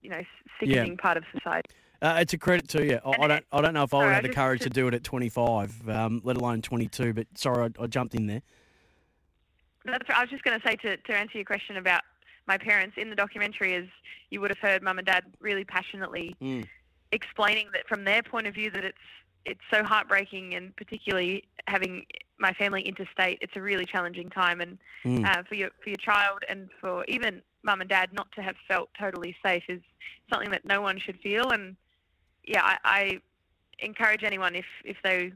you 0.06 0.12
know, 0.12 0.22
sickening 0.60 0.92
yeah. 0.92 1.02
part 1.02 1.16
of 1.16 1.24
society. 1.32 1.68
Uh, 2.00 2.18
it's 2.20 2.32
a 2.32 2.38
credit 2.38 2.68
to 2.68 2.84
you. 2.84 3.00
I, 3.04 3.24
I, 3.24 3.26
don't. 3.26 3.44
I 3.50 3.60
don't 3.60 3.74
know 3.74 3.82
if 3.82 3.92
I 3.92 4.04
would 4.04 4.14
have 4.14 4.22
the 4.22 4.28
courage 4.28 4.60
to, 4.62 4.70
do 4.70 4.86
it 4.86 4.94
at 4.94 5.02
25, 5.02 5.88
um, 5.88 6.20
let 6.22 6.36
alone 6.36 6.62
22. 6.62 7.12
But 7.12 7.26
sorry, 7.34 7.72
I, 7.78 7.82
I 7.82 7.86
jumped 7.88 8.14
in 8.14 8.26
there. 8.26 8.42
That's, 9.84 10.04
I 10.14 10.20
was 10.20 10.30
just 10.30 10.44
going 10.44 10.60
to 10.60 10.66
say 10.66 10.76
to, 10.76 10.96
to 10.96 11.16
answer 11.16 11.38
your 11.38 11.44
question 11.44 11.76
about 11.76 12.02
my 12.46 12.58
parents 12.58 12.96
in 12.96 13.10
the 13.10 13.16
documentary, 13.16 13.74
is 13.74 13.88
you 14.30 14.40
would 14.40 14.50
have 14.50 14.58
heard 14.58 14.82
mum 14.82 14.98
and 14.98 15.06
dad 15.06 15.24
really 15.40 15.64
passionately 15.64 16.36
mm. 16.40 16.64
explaining 17.10 17.68
that 17.72 17.88
from 17.88 18.04
their 18.04 18.22
point 18.22 18.46
of 18.46 18.54
view 18.54 18.70
that 18.70 18.84
it's 18.84 18.98
it's 19.44 19.60
so 19.72 19.82
heartbreaking, 19.82 20.54
and 20.54 20.74
particularly 20.76 21.44
having 21.66 22.04
my 22.38 22.52
family 22.52 22.82
interstate, 22.82 23.38
it's 23.40 23.56
a 23.56 23.62
really 23.62 23.84
challenging 23.84 24.28
time, 24.30 24.60
and 24.60 24.78
Mm. 25.04 25.24
uh, 25.24 25.42
for 25.48 25.54
your 25.54 25.70
for 25.82 25.88
your 25.90 25.98
child 25.98 26.40
and 26.48 26.68
for 26.80 27.04
even 27.06 27.40
mum 27.66 27.82
and 27.82 27.90
dad 27.90 28.10
not 28.12 28.30
to 28.32 28.42
have 28.42 28.54
felt 28.66 28.88
totally 28.98 29.36
safe 29.44 29.64
is 29.68 29.82
something 30.30 30.50
that 30.50 30.64
no 30.64 30.80
one 30.80 30.98
should 30.98 31.18
feel. 31.20 31.50
And 31.50 31.76
yeah, 32.44 32.62
I, 32.62 32.78
I 32.84 33.20
encourage 33.80 34.22
anyone 34.22 34.54
if 34.54 34.64
if 34.84 34.96
they 35.04 35.32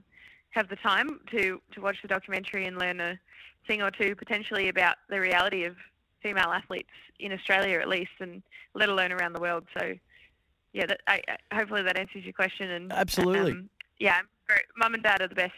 have 0.50 0.68
the 0.68 0.76
time 0.76 1.20
to 1.32 1.60
to 1.74 1.80
watch 1.82 1.96
the 2.00 2.08
documentary 2.08 2.66
and 2.66 2.78
learn 2.78 3.00
a 3.00 3.18
thing 3.66 3.82
or 3.82 3.90
two 3.90 4.14
potentially 4.14 4.68
about 4.68 4.96
the 5.10 5.20
reality 5.20 5.64
of 5.64 5.76
female 6.22 6.50
athletes 6.50 6.88
in 7.18 7.32
Australia 7.32 7.78
at 7.78 7.88
least, 7.88 8.12
and 8.20 8.42
let 8.74 8.88
alone 8.88 9.12
around 9.12 9.34
the 9.34 9.40
world. 9.40 9.64
So 9.78 9.94
yeah, 10.72 10.86
that, 10.86 11.00
I, 11.06 11.20
I, 11.28 11.56
hopefully 11.56 11.82
that 11.82 11.98
answers 11.98 12.24
your 12.24 12.32
question. 12.32 12.70
And 12.70 12.92
Absolutely. 12.92 13.52
um, 13.52 13.68
yeah, 13.98 14.20
very, 14.46 14.60
mum 14.76 14.94
and 14.94 15.02
dad 15.02 15.20
are 15.20 15.28
the 15.28 15.34
best, 15.34 15.52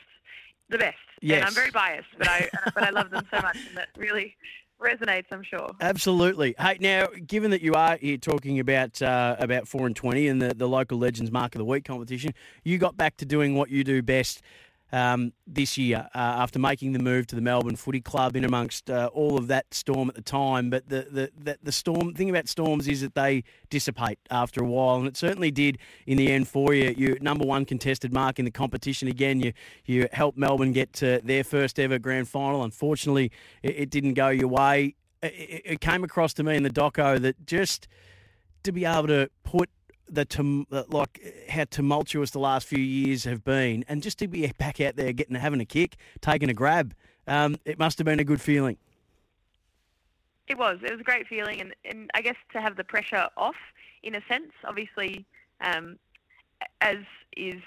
the 0.70 0.78
best. 0.78 0.96
And 1.22 1.44
I'm 1.44 1.52
very 1.52 1.70
biased, 1.70 2.08
but 2.18 2.28
I 2.28 2.48
but 2.74 2.82
I 2.82 2.90
love 2.90 3.10
them 3.10 3.26
so 3.32 3.40
much, 3.40 3.58
and 3.68 3.76
that 3.76 3.88
really 3.96 4.36
resonates. 4.82 5.26
I'm 5.30 5.42
sure. 5.42 5.70
Absolutely. 5.80 6.54
Hey, 6.58 6.78
now, 6.80 7.08
given 7.26 7.50
that 7.52 7.62
you 7.62 7.74
are 7.74 7.96
here 7.96 8.16
talking 8.16 8.58
about 8.58 9.00
uh, 9.00 9.36
about 9.38 9.68
four 9.68 9.86
and 9.86 9.96
twenty 9.96 10.28
and 10.28 10.42
the, 10.42 10.54
the 10.54 10.68
local 10.68 10.98
Legends 10.98 11.30
Mark 11.30 11.54
of 11.54 11.58
the 11.58 11.64
Week 11.64 11.84
competition, 11.84 12.34
you 12.64 12.78
got 12.78 12.96
back 12.96 13.16
to 13.18 13.24
doing 13.24 13.54
what 13.54 13.70
you 13.70 13.84
do 13.84 14.02
best 14.02 14.42
um, 14.92 15.32
this 15.46 15.78
year 15.78 16.08
uh, 16.14 16.18
after 16.18 16.58
making 16.58 16.92
the 16.92 16.98
move 16.98 17.26
to 17.28 17.34
the 17.34 17.40
Melbourne 17.40 17.76
Footy 17.76 18.00
Club 18.00 18.36
in 18.36 18.44
amongst 18.44 18.90
uh, 18.90 19.10
all 19.12 19.38
of 19.38 19.48
that 19.48 19.72
storm 19.72 20.08
at 20.08 20.14
the 20.14 20.22
time. 20.22 20.70
But 20.70 20.88
the, 20.88 21.06
the, 21.10 21.30
the, 21.36 21.58
the 21.62 21.72
storm 21.72 22.14
thing 22.14 22.28
about 22.30 22.48
storms 22.48 22.86
is 22.88 23.00
that 23.00 23.14
they 23.14 23.44
dissipate 23.70 24.18
after 24.30 24.62
a 24.62 24.66
while, 24.66 24.96
and 24.96 25.06
it 25.06 25.16
certainly 25.16 25.50
did 25.50 25.78
in 26.06 26.18
the 26.18 26.30
end 26.30 26.48
for 26.48 26.74
you. 26.74 26.94
You 26.96 27.16
number 27.20 27.46
one 27.46 27.64
contested 27.64 28.12
mark 28.12 28.38
in 28.38 28.44
the 28.44 28.50
competition 28.50 29.08
again. 29.08 29.40
You 29.40 29.52
you 29.86 30.08
helped 30.12 30.36
Melbourne 30.36 30.72
get 30.72 30.92
to 30.94 31.20
their 31.24 31.44
first 31.44 31.78
ever 31.78 31.98
grand 31.98 32.28
final. 32.28 32.62
Unfortunately, 32.62 33.30
it, 33.62 33.76
it 33.76 33.90
didn't 33.90 34.14
go 34.14 34.28
your 34.28 34.48
way. 34.48 34.94
It, 35.22 35.80
came 35.80 36.02
across 36.02 36.34
to 36.34 36.42
me 36.42 36.56
in 36.56 36.64
the 36.64 36.70
doco 36.70 37.20
that 37.22 37.46
just 37.46 37.86
to 38.64 38.72
be 38.72 38.84
able 38.84 39.06
to 39.06 39.30
put 39.44 39.70
the 40.08 40.24
tum- 40.24 40.66
like 40.70 41.46
how 41.48 41.64
tumultuous 41.64 42.30
the 42.30 42.38
last 42.38 42.66
few 42.66 42.82
years 42.82 43.24
have 43.24 43.44
been, 43.44 43.84
and 43.88 44.02
just 44.02 44.18
to 44.18 44.28
be 44.28 44.46
back 44.58 44.80
out 44.80 44.96
there 44.96 45.12
getting 45.12 45.34
having 45.36 45.60
a 45.60 45.64
kick, 45.64 45.96
taking 46.20 46.50
a 46.50 46.54
grab, 46.54 46.94
um, 47.26 47.56
it 47.64 47.78
must 47.78 47.98
have 47.98 48.04
been 48.04 48.20
a 48.20 48.24
good 48.24 48.40
feeling. 48.40 48.76
It 50.48 50.58
was. 50.58 50.78
It 50.82 50.90
was 50.90 51.00
a 51.00 51.04
great 51.04 51.26
feeling, 51.28 51.60
and, 51.60 51.74
and 51.84 52.10
I 52.14 52.20
guess 52.20 52.36
to 52.52 52.60
have 52.60 52.76
the 52.76 52.84
pressure 52.84 53.28
off, 53.36 53.54
in 54.02 54.14
a 54.14 54.20
sense, 54.28 54.52
obviously, 54.64 55.24
um, 55.60 55.98
as 56.80 56.98
is 57.36 57.62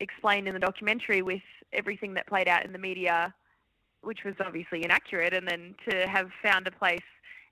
explained 0.00 0.48
in 0.48 0.54
the 0.54 0.60
documentary, 0.60 1.22
with 1.22 1.42
everything 1.72 2.14
that 2.14 2.26
played 2.26 2.48
out 2.48 2.64
in 2.64 2.72
the 2.72 2.78
media, 2.78 3.32
which 4.02 4.24
was 4.24 4.34
obviously 4.44 4.84
inaccurate, 4.84 5.32
and 5.32 5.46
then 5.46 5.74
to 5.88 6.06
have 6.08 6.30
found 6.42 6.66
a 6.66 6.72
place. 6.72 7.00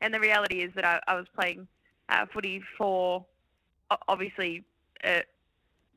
And 0.00 0.12
the 0.12 0.20
reality 0.20 0.62
is 0.62 0.72
that 0.74 0.84
I, 0.84 1.00
I 1.06 1.14
was 1.14 1.26
playing 1.34 1.68
uh, 2.08 2.26
footy 2.32 2.60
for 2.76 3.24
obviously 4.09 4.64
a, 5.04 5.23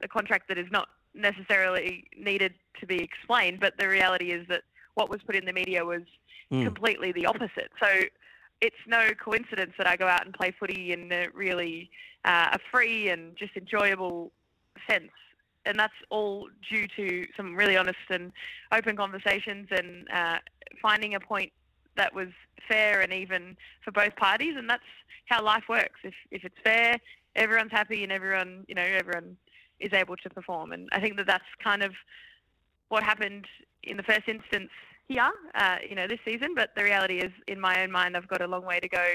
a 0.02 0.08
contract 0.08 0.48
that 0.50 0.58
is 0.58 0.68
not 0.72 0.90
necessarily 1.14 2.06
needed 2.18 2.54
to 2.80 2.86
be 2.86 2.98
explained, 2.98 3.60
but 3.60 3.78
the 3.78 3.88
reality 3.88 4.32
is 4.32 4.48
that 4.48 4.64
what 4.96 5.10
was 5.10 5.22
put 5.24 5.36
in 5.36 5.46
the 5.46 5.54
media 5.54 5.86
was 5.86 6.02
Mm. 6.52 6.66
completely 6.66 7.12
the 7.12 7.26
opposite. 7.26 7.72
So 7.82 7.88
it's 8.62 8.76
no 8.86 9.10
coincidence 9.14 9.74
that 9.78 9.88
I 9.88 9.96
go 9.96 10.08
out 10.08 10.26
and 10.26 10.34
play 10.34 10.52
footy 10.52 10.94
in 10.94 11.12
a 11.12 11.28
really 11.34 11.90
uh, 12.26 12.50
a 12.54 12.60
free 12.72 13.10
and 13.10 13.36
just 13.36 13.58
enjoyable 13.58 14.32
sense. 14.88 15.12
And 15.66 15.80
that's 15.80 15.94
all 16.10 16.50
due 16.70 16.88
to 16.96 17.26
some 17.36 17.56
really 17.56 17.76
honest 17.76 17.98
and 18.10 18.32
open 18.72 18.96
conversations 18.96 19.68
and 19.72 20.08
uh, 20.14 20.38
finding 20.82 21.16
a 21.16 21.20
point 21.20 21.52
that 21.96 22.14
was 22.14 22.30
fair 22.68 23.02
and 23.02 23.12
even 23.14 23.58
for 23.84 23.92
both 23.92 24.16
parties. 24.16 24.56
And 24.58 24.70
that's 24.70 24.84
how 25.26 25.44
life 25.44 25.64
works. 25.70 26.00
If, 26.04 26.14
if 26.32 26.44
it's 26.44 26.60
fair, 26.64 27.00
everyone's 27.36 27.72
happy 27.72 28.04
and 28.04 28.12
everyone, 28.12 28.66
you 28.68 28.76
know, 28.76 28.84
everyone 28.84 29.38
is 29.80 29.94
able 29.94 30.16
to 30.18 30.30
perform. 30.30 30.72
And 30.72 30.90
I 30.92 31.00
think 31.00 31.18
that 31.18 31.28
that's 31.28 31.44
kind 31.64 31.84
of 31.84 31.94
what 32.90 33.04
happened 33.04 33.46
in 33.84 33.98
the 33.98 34.04
first 34.04 34.28
instance 34.28 34.70
here, 35.08 35.30
uh, 35.56 35.78
you 35.88 35.96
know, 35.96 36.08
this 36.08 36.20
season. 36.26 36.54
But 36.56 36.70
the 36.76 36.84
reality 36.84 37.20
is, 37.20 37.32
in 37.48 37.60
my 37.60 37.84
own 37.84 37.92
mind, 37.92 38.16
I've 38.16 38.28
got 38.28 38.42
a 38.42 38.48
long 38.48 38.66
way 38.66 38.80
to 38.80 38.88
go, 38.88 39.06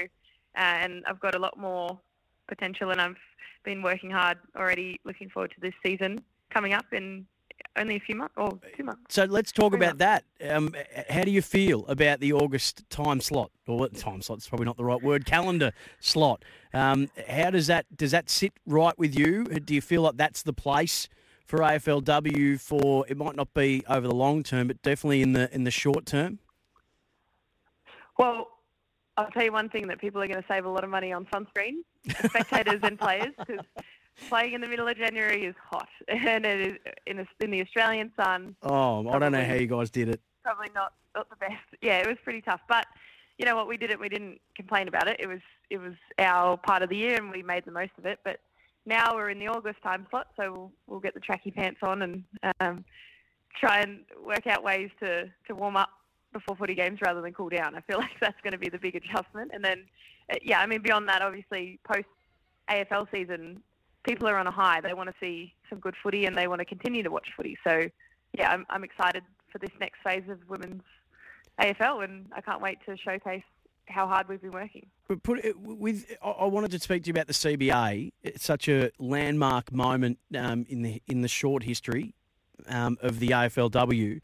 uh, 0.57 0.59
and 0.59 1.03
I've 1.07 1.19
got 1.19 1.35
a 1.35 1.39
lot 1.39 1.57
more 1.57 1.99
potential. 2.47 2.91
And 2.91 3.01
I've 3.01 3.17
been 3.63 3.81
working 3.81 4.11
hard 4.11 4.37
already, 4.55 4.99
looking 5.05 5.29
forward 5.29 5.51
to 5.55 5.61
this 5.61 5.73
season 5.85 6.19
coming 6.49 6.73
up 6.73 6.85
in 6.91 7.25
only 7.79 7.95
a 7.95 7.99
few 7.99 8.15
months 8.15 8.33
or 8.37 8.59
two 8.75 8.83
months. 8.83 9.01
So 9.09 9.23
let's 9.23 9.51
talk 9.51 9.71
Very 9.71 9.83
about 9.85 9.97
that. 9.99 10.23
Um, 10.47 10.75
how 11.09 11.23
do 11.23 11.31
you 11.31 11.41
feel 11.41 11.85
about 11.87 12.19
the 12.19 12.33
August 12.33 12.83
time 12.89 13.21
slot? 13.21 13.51
Or 13.67 13.79
what- 13.79 13.95
time 13.95 14.21
slot's 14.21 14.47
probably 14.47 14.65
not 14.65 14.77
the 14.77 14.85
right 14.85 15.01
word. 15.01 15.25
Calendar 15.25 15.71
slot. 15.99 16.43
Um, 16.73 17.09
how 17.27 17.49
does 17.51 17.67
that 17.67 17.85
does 17.95 18.11
that 18.11 18.29
sit 18.29 18.53
right 18.65 18.97
with 18.97 19.17
you? 19.17 19.45
Do 19.45 19.73
you 19.73 19.81
feel 19.81 20.01
like 20.01 20.17
that's 20.17 20.43
the 20.43 20.53
place 20.53 21.07
for 21.45 21.59
AFLW 21.59 22.59
for 22.61 23.05
it 23.07 23.17
might 23.17 23.35
not 23.35 23.53
be 23.53 23.83
over 23.89 24.07
the 24.07 24.15
long 24.15 24.43
term, 24.43 24.67
but 24.67 24.81
definitely 24.81 25.21
in 25.21 25.33
the 25.33 25.53
in 25.53 25.63
the 25.63 25.71
short 25.71 26.05
term? 26.05 26.39
Well, 28.17 28.49
I'll 29.17 29.31
tell 29.31 29.43
you 29.43 29.51
one 29.51 29.69
thing 29.69 29.87
that 29.87 29.99
people 29.99 30.21
are 30.21 30.27
going 30.27 30.41
to 30.41 30.47
save 30.47 30.65
a 30.65 30.69
lot 30.69 30.83
of 30.83 30.89
money 30.89 31.11
on 31.11 31.25
sunscreen, 31.25 31.77
spectators 32.25 32.79
and 32.83 32.99
players, 32.99 33.33
because 33.37 33.65
playing 34.27 34.53
in 34.53 34.61
the 34.61 34.67
middle 34.67 34.87
of 34.87 34.97
January 34.97 35.45
is 35.45 35.55
hot, 35.69 35.87
and 36.07 36.45
it 36.45 36.59
is 36.61 36.77
in, 37.05 37.17
the 37.17 37.25
in 37.39 37.51
the 37.51 37.61
Australian 37.61 38.11
sun. 38.15 38.55
Oh, 38.63 39.07
I 39.09 39.19
don't 39.19 39.31
know 39.31 39.43
how 39.43 39.53
you 39.53 39.67
guys 39.67 39.89
did 39.89 40.09
it. 40.09 40.21
probably 40.43 40.69
not 40.73 40.93
not 41.15 41.29
the 41.29 41.35
best. 41.35 41.55
Yeah, 41.81 41.99
it 41.99 42.07
was 42.07 42.17
pretty 42.23 42.41
tough. 42.41 42.61
But 42.67 42.85
you 43.37 43.45
know 43.45 43.55
what? 43.55 43.67
We 43.67 43.77
did 43.77 43.91
it. 43.91 43.99
We 43.99 44.09
didn't 44.09 44.39
complain 44.55 44.87
about 44.87 45.07
it. 45.07 45.17
It 45.19 45.27
was 45.27 45.39
it 45.69 45.77
was 45.77 45.93
our 46.17 46.57
part 46.57 46.81
of 46.81 46.89
the 46.89 46.97
year, 46.97 47.15
and 47.15 47.31
we 47.31 47.43
made 47.43 47.65
the 47.65 47.71
most 47.71 47.91
of 47.97 48.05
it. 48.05 48.19
But 48.23 48.39
now 48.85 49.15
we're 49.15 49.29
in 49.29 49.39
the 49.39 49.47
August 49.47 49.81
time 49.81 50.07
slot, 50.09 50.27
so 50.35 50.51
we'll 50.51 50.71
we'll 50.87 50.99
get 50.99 51.13
the 51.13 51.19
tracky 51.19 51.53
pants 51.53 51.79
on 51.83 52.01
and 52.01 52.23
um, 52.59 52.83
try 53.59 53.79
and 53.79 54.01
work 54.25 54.47
out 54.47 54.63
ways 54.63 54.89
to 54.99 55.29
to 55.47 55.55
warm 55.55 55.77
up 55.77 55.89
before 56.33 56.55
footy 56.55 56.75
games 56.75 56.99
rather 57.01 57.21
than 57.21 57.33
cool 57.33 57.49
down. 57.49 57.75
I 57.75 57.81
feel 57.81 57.97
like 57.99 58.19
that's 58.19 58.39
going 58.43 58.53
to 58.53 58.59
be 58.59 58.69
the 58.69 58.77
big 58.77 58.95
adjustment. 58.95 59.51
And 59.53 59.63
then, 59.63 59.85
uh, 60.31 60.35
yeah, 60.43 60.59
I 60.59 60.65
mean 60.65 60.81
beyond 60.81 61.07
that, 61.09 61.21
obviously 61.21 61.79
post 61.83 62.07
AFL 62.69 63.07
season, 63.11 63.61
people 64.03 64.27
are 64.27 64.37
on 64.37 64.47
a 64.47 64.51
high. 64.51 64.81
They 64.81 64.93
want 64.93 65.09
to 65.09 65.15
see 65.19 65.53
some 65.69 65.79
good 65.79 65.95
footy, 66.01 66.25
and 66.25 66.37
they 66.37 66.47
want 66.47 66.59
to 66.59 66.65
continue 66.65 67.03
to 67.03 67.11
watch 67.11 67.27
footy. 67.35 67.57
So, 67.63 67.87
yeah, 68.37 68.51
I'm 68.51 68.65
I'm 68.69 68.83
excited 68.83 69.23
for 69.51 69.57
this 69.59 69.71
next 69.79 69.99
phase 70.03 70.23
of 70.29 70.37
women's 70.49 70.83
AFL, 71.59 72.03
and 72.03 72.27
I 72.35 72.41
can't 72.41 72.61
wait 72.61 72.79
to 72.85 72.97
showcase 72.97 73.43
how 73.87 74.07
hard 74.07 74.29
we've 74.29 74.41
been 74.41 74.51
working. 74.51 74.87
But 75.07 75.23
put 75.23 75.43
it 75.43 75.59
with. 75.59 76.05
I 76.23 76.45
wanted 76.45 76.71
to 76.71 76.79
speak 76.79 77.03
to 77.03 77.07
you 77.07 77.13
about 77.13 77.27
the 77.27 77.33
CBA. 77.33 78.11
It's 78.23 78.43
such 78.43 78.67
a 78.67 78.91
landmark 78.99 79.71
moment 79.71 80.19
um, 80.35 80.65
in 80.69 80.81
the 80.83 81.01
in 81.07 81.21
the 81.21 81.27
short 81.27 81.63
history 81.63 82.13
um, 82.67 82.97
of 83.01 83.19
the 83.19 83.29
AFLW. 83.29 84.21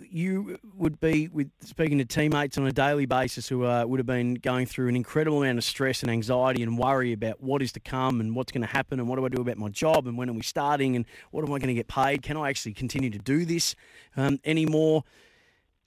You 0.00 0.58
would 0.74 1.00
be 1.00 1.28
with 1.28 1.50
speaking 1.60 1.98
to 1.98 2.04
teammates 2.04 2.56
on 2.56 2.66
a 2.66 2.72
daily 2.72 3.06
basis 3.06 3.48
who 3.48 3.64
uh, 3.64 3.84
would 3.84 3.98
have 3.98 4.06
been 4.06 4.34
going 4.34 4.66
through 4.66 4.88
an 4.88 4.96
incredible 4.96 5.42
amount 5.42 5.58
of 5.58 5.64
stress 5.64 6.02
and 6.02 6.10
anxiety 6.10 6.62
and 6.62 6.78
worry 6.78 7.12
about 7.12 7.42
what 7.42 7.62
is 7.62 7.72
to 7.72 7.80
come 7.80 8.20
and 8.20 8.36
what's 8.36 8.52
going 8.52 8.62
to 8.62 8.68
happen 8.72 9.00
and 9.00 9.08
what 9.08 9.16
do 9.16 9.26
I 9.26 9.28
do 9.28 9.40
about 9.40 9.58
my 9.58 9.68
job 9.68 10.06
and 10.06 10.16
when 10.16 10.30
are 10.30 10.34
we 10.34 10.42
starting 10.42 10.94
and 10.94 11.04
what 11.30 11.42
am 11.42 11.52
I 11.52 11.58
going 11.58 11.68
to 11.68 11.74
get 11.74 11.88
paid? 11.88 12.22
Can 12.22 12.36
I 12.36 12.48
actually 12.48 12.74
continue 12.74 13.10
to 13.10 13.18
do 13.18 13.44
this 13.44 13.74
um, 14.16 14.38
anymore? 14.44 15.04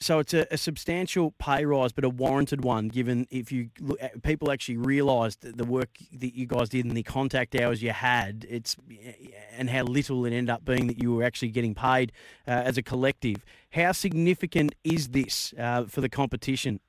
So 0.02 0.18
it's 0.18 0.34
a, 0.34 0.48
a 0.50 0.58
substantial 0.58 1.30
pay 1.38 1.64
rise, 1.64 1.92
but 1.92 2.04
a 2.04 2.10
warranted 2.10 2.64
one. 2.64 2.88
Given 2.88 3.28
if 3.30 3.52
you 3.52 3.70
look, 3.80 4.00
people 4.24 4.52
actually 4.52 4.78
realised 4.78 5.42
the 5.44 5.64
work 5.64 5.90
that 6.12 6.36
you 6.36 6.48
guys 6.48 6.70
did 6.70 6.86
and 6.86 6.98
the 6.98 7.04
contact 7.04 7.56
hours 7.56 7.84
you 7.84 7.92
had, 7.92 8.48
it's 8.50 8.76
and 9.62 9.70
how 9.70 9.84
little 9.84 10.26
it 10.26 10.34
ended 10.34 10.50
up 10.50 10.66
being 10.66 10.88
that 10.88 11.02
you 11.02 11.14
were 11.14 11.24
actually 11.24 11.50
getting 11.50 11.76
paid 11.76 12.12
uh, 12.48 12.52
as 12.52 12.80
a 12.80 12.82
collective. 12.82 13.46
How 13.70 13.92
significant 13.92 14.74
is 14.84 15.10
this 15.10 15.54
uh, 15.58 15.84
for 15.84 16.02
the 16.02 16.10
competition? 16.10 16.80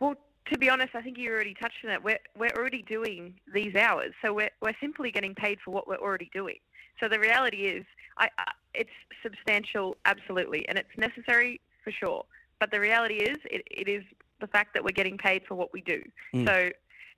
Well, 0.00 0.14
to 0.50 0.58
be 0.58 0.70
honest, 0.70 0.94
I 0.94 1.02
think 1.02 1.18
you 1.18 1.30
already 1.30 1.52
touched 1.52 1.84
on 1.84 1.90
it. 1.90 2.02
We're 2.02 2.18
we're 2.34 2.56
already 2.56 2.82
doing 2.82 3.34
these 3.52 3.74
hours, 3.76 4.12
so 4.24 4.32
we're 4.32 4.50
we're 4.62 4.78
simply 4.80 5.10
getting 5.10 5.34
paid 5.34 5.58
for 5.62 5.70
what 5.70 5.86
we're 5.86 5.98
already 5.98 6.30
doing. 6.32 6.56
So 6.98 7.08
the 7.08 7.20
reality 7.20 7.64
is, 7.66 7.84
I, 8.16 8.28
I 8.38 8.52
it's 8.72 8.90
substantial, 9.22 9.98
absolutely, 10.06 10.66
and 10.66 10.78
it's 10.78 10.96
necessary 10.96 11.60
for 11.84 11.92
sure. 11.92 12.24
But 12.58 12.70
the 12.70 12.80
reality 12.80 13.16
is, 13.16 13.36
it, 13.44 13.62
it 13.70 13.86
is 13.86 14.02
the 14.40 14.46
fact 14.46 14.72
that 14.74 14.82
we're 14.82 14.92
getting 14.92 15.18
paid 15.18 15.42
for 15.46 15.56
what 15.56 15.72
we 15.74 15.82
do. 15.82 16.02
Mm. 16.34 16.46
So 16.46 16.70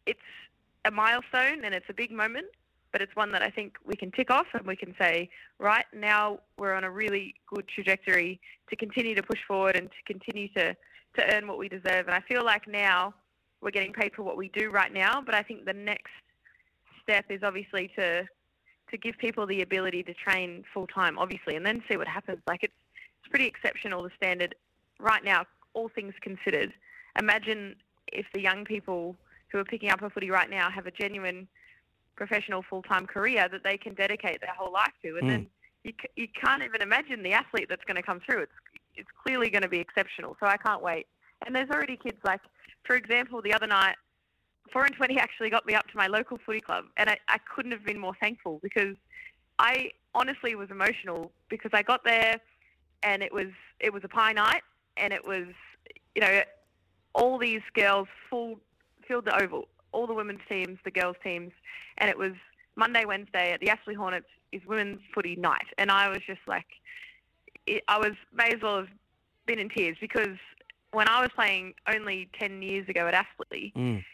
it's 0.06 0.28
a 0.84 0.90
milestone 0.90 1.64
and 1.64 1.74
it's 1.74 1.86
a 1.88 1.94
big 1.94 2.10
moment, 2.10 2.46
but 2.92 3.00
it's 3.00 3.16
one 3.16 3.32
that 3.32 3.42
I 3.42 3.50
think 3.50 3.76
we 3.84 3.96
can 3.96 4.10
tick 4.12 4.30
off 4.30 4.46
and 4.52 4.66
we 4.66 4.76
can 4.76 4.94
say, 5.00 5.30
right 5.58 5.86
now 5.94 6.38
we're 6.58 6.74
on 6.74 6.84
a 6.84 6.90
really 6.90 7.34
good 7.52 7.66
trajectory 7.68 8.40
to 8.70 8.76
continue 8.76 9.14
to 9.14 9.22
push 9.22 9.40
forward 9.48 9.76
and 9.76 9.88
to 9.88 10.12
continue 10.12 10.48
to 10.56 10.76
to 11.16 11.34
earn 11.34 11.46
what 11.46 11.58
we 11.58 11.68
deserve. 11.68 12.06
And 12.06 12.14
I 12.14 12.20
feel 12.20 12.42
like 12.42 12.66
now 12.66 13.12
we're 13.60 13.70
getting 13.70 13.92
paid 13.92 14.12
for 14.14 14.22
what 14.22 14.36
we 14.38 14.48
do 14.48 14.70
right 14.70 14.92
now, 14.92 15.20
but 15.20 15.34
I 15.34 15.42
think 15.42 15.66
the 15.66 15.74
next 15.74 16.12
step 17.02 17.26
is 17.28 17.42
obviously 17.42 17.90
to 17.96 18.24
to 18.90 18.98
give 18.98 19.16
people 19.18 19.46
the 19.46 19.62
ability 19.62 20.02
to 20.02 20.12
train 20.12 20.64
full 20.72 20.86
time, 20.86 21.18
obviously, 21.18 21.56
and 21.56 21.64
then 21.64 21.82
see 21.88 21.96
what 21.96 22.08
happens. 22.08 22.38
Like 22.46 22.62
it's 22.62 22.74
it's 23.20 23.28
pretty 23.28 23.46
exceptional 23.46 24.02
the 24.02 24.10
standard 24.16 24.54
right 24.98 25.24
now. 25.24 25.44
All 25.74 25.88
things 25.88 26.12
considered, 26.20 26.72
imagine 27.18 27.76
if 28.12 28.26
the 28.34 28.40
young 28.40 28.64
people 28.64 29.16
who 29.50 29.58
are 29.58 29.64
picking 29.64 29.90
up 29.90 30.02
a 30.02 30.10
footy 30.10 30.30
right 30.30 30.50
now 30.50 30.70
have 30.70 30.86
a 30.86 30.90
genuine 30.90 31.48
professional 32.26 32.62
full-time 32.70 33.04
career 33.06 33.48
that 33.50 33.64
they 33.64 33.76
can 33.76 33.94
dedicate 33.94 34.40
their 34.40 34.54
whole 34.56 34.72
life 34.72 34.92
to, 35.02 35.08
and 35.18 35.26
Mm. 35.26 35.30
then 35.32 35.42
you 35.82 35.92
c- 36.00 36.14
you 36.22 36.28
can't 36.28 36.62
even 36.62 36.80
imagine 36.80 37.22
the 37.22 37.32
athlete 37.32 37.68
that's 37.68 37.84
going 37.88 37.96
to 38.02 38.06
come 38.10 38.20
through. 38.20 38.42
It's 38.46 38.58
it's 38.94 39.10
clearly 39.22 39.48
going 39.54 39.62
to 39.62 39.68
be 39.76 39.80
exceptional. 39.86 40.36
So 40.38 40.46
I 40.46 40.56
can't 40.56 40.82
wait. 40.82 41.06
And 41.44 41.56
there's 41.56 41.70
already 41.70 41.96
kids 41.96 42.18
like, 42.24 42.42
for 42.84 42.94
example, 42.94 43.40
the 43.42 43.52
other 43.54 43.66
night, 43.66 43.96
four 44.72 44.84
and 44.84 44.94
twenty 44.94 45.18
actually 45.18 45.50
got 45.50 45.64
me 45.66 45.74
up 45.74 45.86
to 45.92 45.96
my 45.96 46.06
local 46.06 46.38
footy 46.44 46.60
club, 46.60 46.84
and 46.96 47.10
I, 47.10 47.16
I 47.26 47.38
couldn't 47.52 47.72
have 47.72 47.84
been 47.84 47.98
more 47.98 48.14
thankful 48.20 48.60
because 48.62 48.96
I 49.58 49.90
honestly 50.14 50.54
was 50.54 50.70
emotional 50.70 51.32
because 51.48 51.72
I 51.74 51.82
got 51.82 52.04
there, 52.04 52.34
and 53.02 53.18
it 53.22 53.32
was 53.32 53.50
it 53.80 53.92
was 53.92 54.04
a 54.04 54.08
pie 54.18 54.32
night, 54.32 54.62
and 54.96 55.12
it 55.12 55.24
was 55.26 55.48
you 56.14 56.20
know 56.24 56.42
all 57.14 57.38
these 57.38 57.62
girls 57.74 58.06
full 58.30 58.60
filled 59.08 59.24
the 59.24 59.36
oval, 59.42 59.66
all 59.92 60.06
the 60.06 60.14
women's 60.14 60.40
teams, 60.48 60.78
the 60.84 60.90
girls 60.90 61.16
teams, 61.22 61.52
and 61.98 62.10
it 62.10 62.18
was 62.18 62.32
Monday, 62.76 63.04
Wednesday 63.04 63.52
at 63.52 63.60
the 63.60 63.66
Aspley 63.66 63.94
Hornets 63.94 64.26
is 64.50 64.62
women's 64.66 65.00
footy 65.14 65.36
night, 65.36 65.66
and 65.78 65.90
I 65.90 66.08
was 66.08 66.20
just 66.26 66.40
like, 66.46 66.66
it, 67.66 67.82
I 67.88 67.98
was 67.98 68.12
may 68.34 68.52
as 68.52 68.62
well 68.62 68.78
have 68.78 68.88
been 69.46 69.58
in 69.58 69.68
tears 69.68 69.96
because 70.00 70.36
when 70.92 71.08
I 71.08 71.20
was 71.20 71.30
playing 71.34 71.74
only 71.88 72.28
ten 72.38 72.62
years 72.62 72.88
ago 72.88 73.06
at 73.06 73.14
Aspley, 73.14 73.72
Mm. 73.74 74.04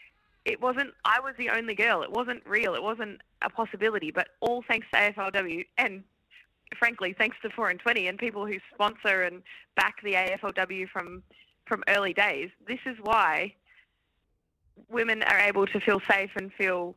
it 0.45 0.61
wasn't. 0.61 0.93
I 1.05 1.19
was 1.19 1.33
the 1.37 1.49
only 1.49 1.75
girl. 1.75 2.03
It 2.03 2.11
wasn't 2.11 2.45
real. 2.45 2.73
It 2.75 2.83
wasn't 2.83 3.21
a 3.41 3.49
possibility. 3.49 4.11
But 4.11 4.29
all 4.41 4.63
thanks 4.67 4.87
to 4.93 4.97
AFLW 4.99 5.65
and 5.77 6.03
frankly, 6.77 7.15
thanks 7.17 7.37
to 7.41 7.49
Four 7.49 7.69
and 7.69 7.79
Twenty 7.79 8.07
and 8.07 8.17
people 8.17 8.45
who 8.45 8.57
sponsor 8.73 9.23
and 9.23 9.41
back 9.75 9.95
the 10.03 10.13
AFLW 10.13 10.89
from 10.89 11.23
from 11.65 11.83
early 11.87 12.13
days. 12.13 12.49
This 12.67 12.79
is 12.85 12.97
why 13.01 13.53
women 14.89 15.23
are 15.23 15.39
able 15.39 15.65
to 15.67 15.79
feel 15.79 16.01
safe 16.09 16.31
and 16.35 16.51
feel 16.53 16.95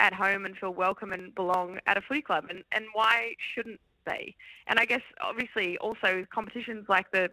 at 0.00 0.12
home 0.12 0.44
and 0.44 0.56
feel 0.56 0.72
welcome 0.74 1.12
and 1.12 1.34
belong 1.34 1.78
at 1.86 1.96
a 1.96 2.00
footy 2.00 2.22
club. 2.22 2.46
And, 2.50 2.64
and 2.72 2.84
why 2.92 3.34
shouldn't 3.54 3.80
they? 4.06 4.34
And 4.66 4.78
I 4.78 4.84
guess 4.84 5.02
obviously 5.20 5.78
also 5.78 6.26
competitions 6.32 6.86
like 6.88 7.10
the 7.10 7.30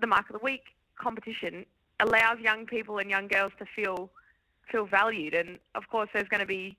the 0.00 0.06
Mark 0.06 0.30
of 0.30 0.34
the 0.34 0.44
Week 0.44 0.62
competition 0.96 1.66
allows 2.00 2.38
young 2.38 2.66
people 2.66 2.98
and 2.98 3.10
young 3.10 3.26
girls 3.26 3.52
to 3.58 3.64
feel 3.74 4.10
feel 4.70 4.86
valued. 4.86 5.34
And 5.34 5.58
of 5.74 5.88
course, 5.88 6.08
there's 6.12 6.28
going 6.28 6.40
to 6.40 6.46
be 6.46 6.76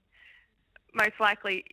most 0.94 1.20
likely 1.20 1.66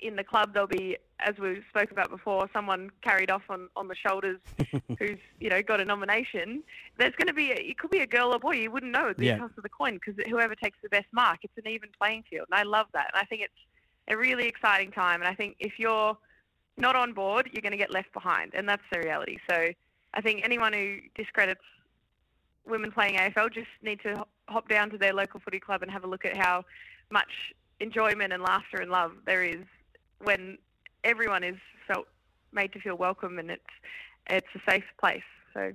in 0.00 0.16
the 0.16 0.24
club 0.24 0.52
there'll 0.52 0.68
be, 0.68 0.96
as 1.20 1.38
we 1.38 1.62
spoke 1.70 1.90
about 1.90 2.10
before, 2.10 2.48
someone 2.52 2.90
carried 3.02 3.30
off 3.30 3.42
on, 3.48 3.68
on 3.76 3.88
the 3.88 3.94
shoulders 3.94 4.38
who's 4.98 5.18
you 5.40 5.48
know 5.48 5.62
got 5.62 5.80
a 5.80 5.84
nomination. 5.84 6.62
There's 6.98 7.14
going 7.16 7.28
to 7.28 7.34
be 7.34 7.50
a, 7.52 7.56
it 7.56 7.78
could 7.78 7.90
be 7.90 8.00
a 8.00 8.06
girl 8.06 8.32
or 8.34 8.38
boy. 8.38 8.52
You 8.56 8.70
wouldn't 8.70 8.92
know 8.92 9.12
the 9.16 9.24
Yeah. 9.26 9.38
toss 9.38 9.50
of 9.56 9.62
the 9.62 9.68
coin 9.68 9.94
because 9.94 10.14
whoever 10.28 10.54
takes 10.54 10.78
the 10.82 10.88
best 10.88 11.06
mark, 11.12 11.38
it's 11.42 11.56
an 11.56 11.70
even 11.70 11.88
playing 11.98 12.24
field. 12.28 12.46
And 12.50 12.58
I 12.58 12.62
love 12.64 12.86
that. 12.92 13.10
And 13.14 13.20
I 13.22 13.24
think 13.24 13.42
it's 13.42 13.52
a 14.08 14.16
really 14.16 14.46
exciting 14.46 14.92
time. 14.92 15.20
And 15.22 15.28
I 15.28 15.34
think 15.34 15.56
if 15.60 15.78
you're 15.78 16.16
not 16.76 16.94
on 16.94 17.12
board, 17.14 17.48
you're 17.52 17.62
going 17.62 17.72
to 17.72 17.78
get 17.78 17.90
left 17.90 18.12
behind, 18.12 18.52
and 18.54 18.68
that's 18.68 18.82
the 18.92 18.98
reality. 19.00 19.38
So 19.48 19.68
I 20.12 20.20
think 20.20 20.42
anyone 20.44 20.72
who 20.74 20.98
discredits 21.16 21.62
women 22.66 22.90
playing 22.92 23.16
AFL 23.16 23.52
just 23.52 23.68
need 23.82 24.00
to 24.02 24.26
hop 24.48 24.68
down 24.68 24.90
to 24.90 24.98
their 24.98 25.12
local 25.14 25.40
footy 25.40 25.58
club 25.60 25.82
and 25.82 25.90
have 25.90 26.04
a 26.04 26.06
look 26.06 26.24
at 26.24 26.36
how 26.36 26.64
much 27.10 27.30
enjoyment 27.80 28.32
and 28.32 28.42
laughter 28.42 28.78
and 28.78 28.90
love 28.90 29.12
there 29.26 29.44
is 29.44 29.64
when 30.22 30.58
everyone 31.04 31.44
is 31.44 31.56
felt 31.86 32.06
made 32.52 32.72
to 32.72 32.80
feel 32.80 32.96
welcome 32.96 33.38
and 33.38 33.50
it's 33.50 33.62
it's 34.28 34.46
a 34.54 34.70
safe 34.70 34.84
place. 34.98 35.22
So, 35.54 35.72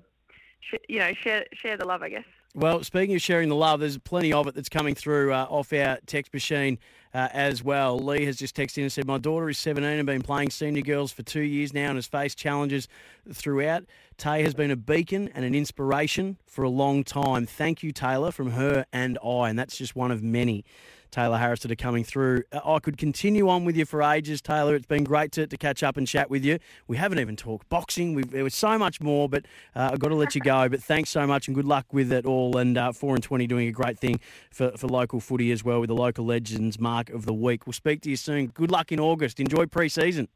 you 0.87 0.99
know, 0.99 1.13
share 1.13 1.45
share 1.53 1.77
the 1.77 1.85
love, 1.85 2.01
I 2.01 2.09
guess. 2.09 2.25
Well, 2.53 2.83
speaking 2.83 3.15
of 3.15 3.21
sharing 3.21 3.47
the 3.47 3.55
love, 3.55 3.79
there's 3.79 3.97
plenty 3.97 4.33
of 4.33 4.45
it 4.45 4.55
that's 4.55 4.67
coming 4.67 4.93
through 4.93 5.31
uh, 5.31 5.47
off 5.49 5.71
our 5.71 5.99
text 6.05 6.33
machine 6.33 6.79
uh, 7.13 7.29
as 7.31 7.63
well. 7.63 7.97
Lee 7.97 8.25
has 8.25 8.35
just 8.35 8.57
texted 8.57 8.79
in 8.79 8.83
and 8.83 8.91
said, 8.91 9.07
My 9.07 9.17
daughter 9.17 9.49
is 9.49 9.57
17 9.57 9.89
and 9.89 10.05
been 10.05 10.21
playing 10.21 10.49
senior 10.49 10.81
girls 10.81 11.13
for 11.13 11.23
two 11.23 11.41
years 11.41 11.73
now 11.73 11.87
and 11.87 11.95
has 11.95 12.07
faced 12.07 12.37
challenges 12.37 12.89
throughout. 13.31 13.85
Tay 14.17 14.43
has 14.43 14.53
been 14.53 14.69
a 14.69 14.75
beacon 14.75 15.29
and 15.33 15.45
an 15.45 15.55
inspiration 15.55 16.37
for 16.45 16.63
a 16.63 16.69
long 16.69 17.05
time. 17.05 17.45
Thank 17.45 17.83
you, 17.83 17.93
Tayla, 17.93 18.33
from 18.33 18.51
her 18.51 18.85
and 18.91 19.17
I. 19.23 19.49
And 19.49 19.57
that's 19.57 19.77
just 19.77 19.95
one 19.95 20.11
of 20.11 20.21
many. 20.21 20.65
Tayla 21.11 21.39
Harris 21.39 21.59
that 21.61 21.71
are 21.71 21.75
coming 21.75 22.03
through. 22.03 22.43
Uh, 22.51 22.59
I 22.65 22.79
could 22.79 22.97
continue 22.97 23.49
on 23.49 23.65
with 23.65 23.75
you 23.75 23.85
for 23.85 24.01
ages, 24.01 24.41
Tayla. 24.41 24.73
It's 24.73 24.85
been 24.85 25.03
great 25.03 25.31
to, 25.33 25.45
to 25.45 25.57
catch 25.57 25.83
up 25.83 25.97
and 25.97 26.07
chat 26.07 26.29
with 26.29 26.45
you. 26.45 26.59
We 26.87 26.97
haven't 26.97 27.19
even 27.19 27.35
talked 27.35 27.69
boxing. 27.69 28.13
We've, 28.13 28.29
there 28.31 28.43
was 28.43 28.55
so 28.55 28.77
much 28.77 29.01
more, 29.01 29.27
but 29.29 29.45
uh, 29.75 29.89
I've 29.91 29.99
got 29.99 30.09
to 30.09 30.15
let 30.15 30.35
you 30.35 30.41
go. 30.41 30.61
But 30.71 30.81
thanks 30.81 31.09
so 31.09 31.27
much 31.27 31.47
and 31.47 31.55
good 31.55 31.65
luck 31.65 31.87
with 31.91 32.13
it 32.13 32.25
all. 32.25 32.55
And 32.55 32.77
uh, 32.77 32.93
4 32.93 33.15
and 33.15 33.23
20 33.23 33.45
doing 33.45 33.67
a 33.67 33.71
great 33.71 33.99
thing 33.99 34.21
for, 34.51 34.71
for 34.77 34.87
local 34.87 35.19
footy 35.19 35.51
as 35.51 35.65
well 35.65 35.81
with 35.81 35.89
the 35.89 35.95
local 35.95 36.25
legends 36.25 36.79
mark 36.79 37.09
of 37.09 37.25
the 37.25 37.33
week. 37.33 37.67
We'll 37.67 37.73
speak 37.73 38.01
to 38.03 38.09
you 38.09 38.15
soon. 38.15 38.47
Good 38.47 38.71
luck 38.71 38.93
in 38.93 38.99
August. 38.99 39.39
Enjoy 39.41 39.65
pre 39.65 39.89
season. 39.89 40.29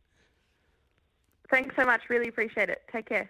Thanks 1.49 1.73
so 1.77 1.85
much. 1.85 2.01
Really 2.09 2.27
appreciate 2.27 2.69
it. 2.69 2.81
Take 2.91 3.07
care. 3.07 3.29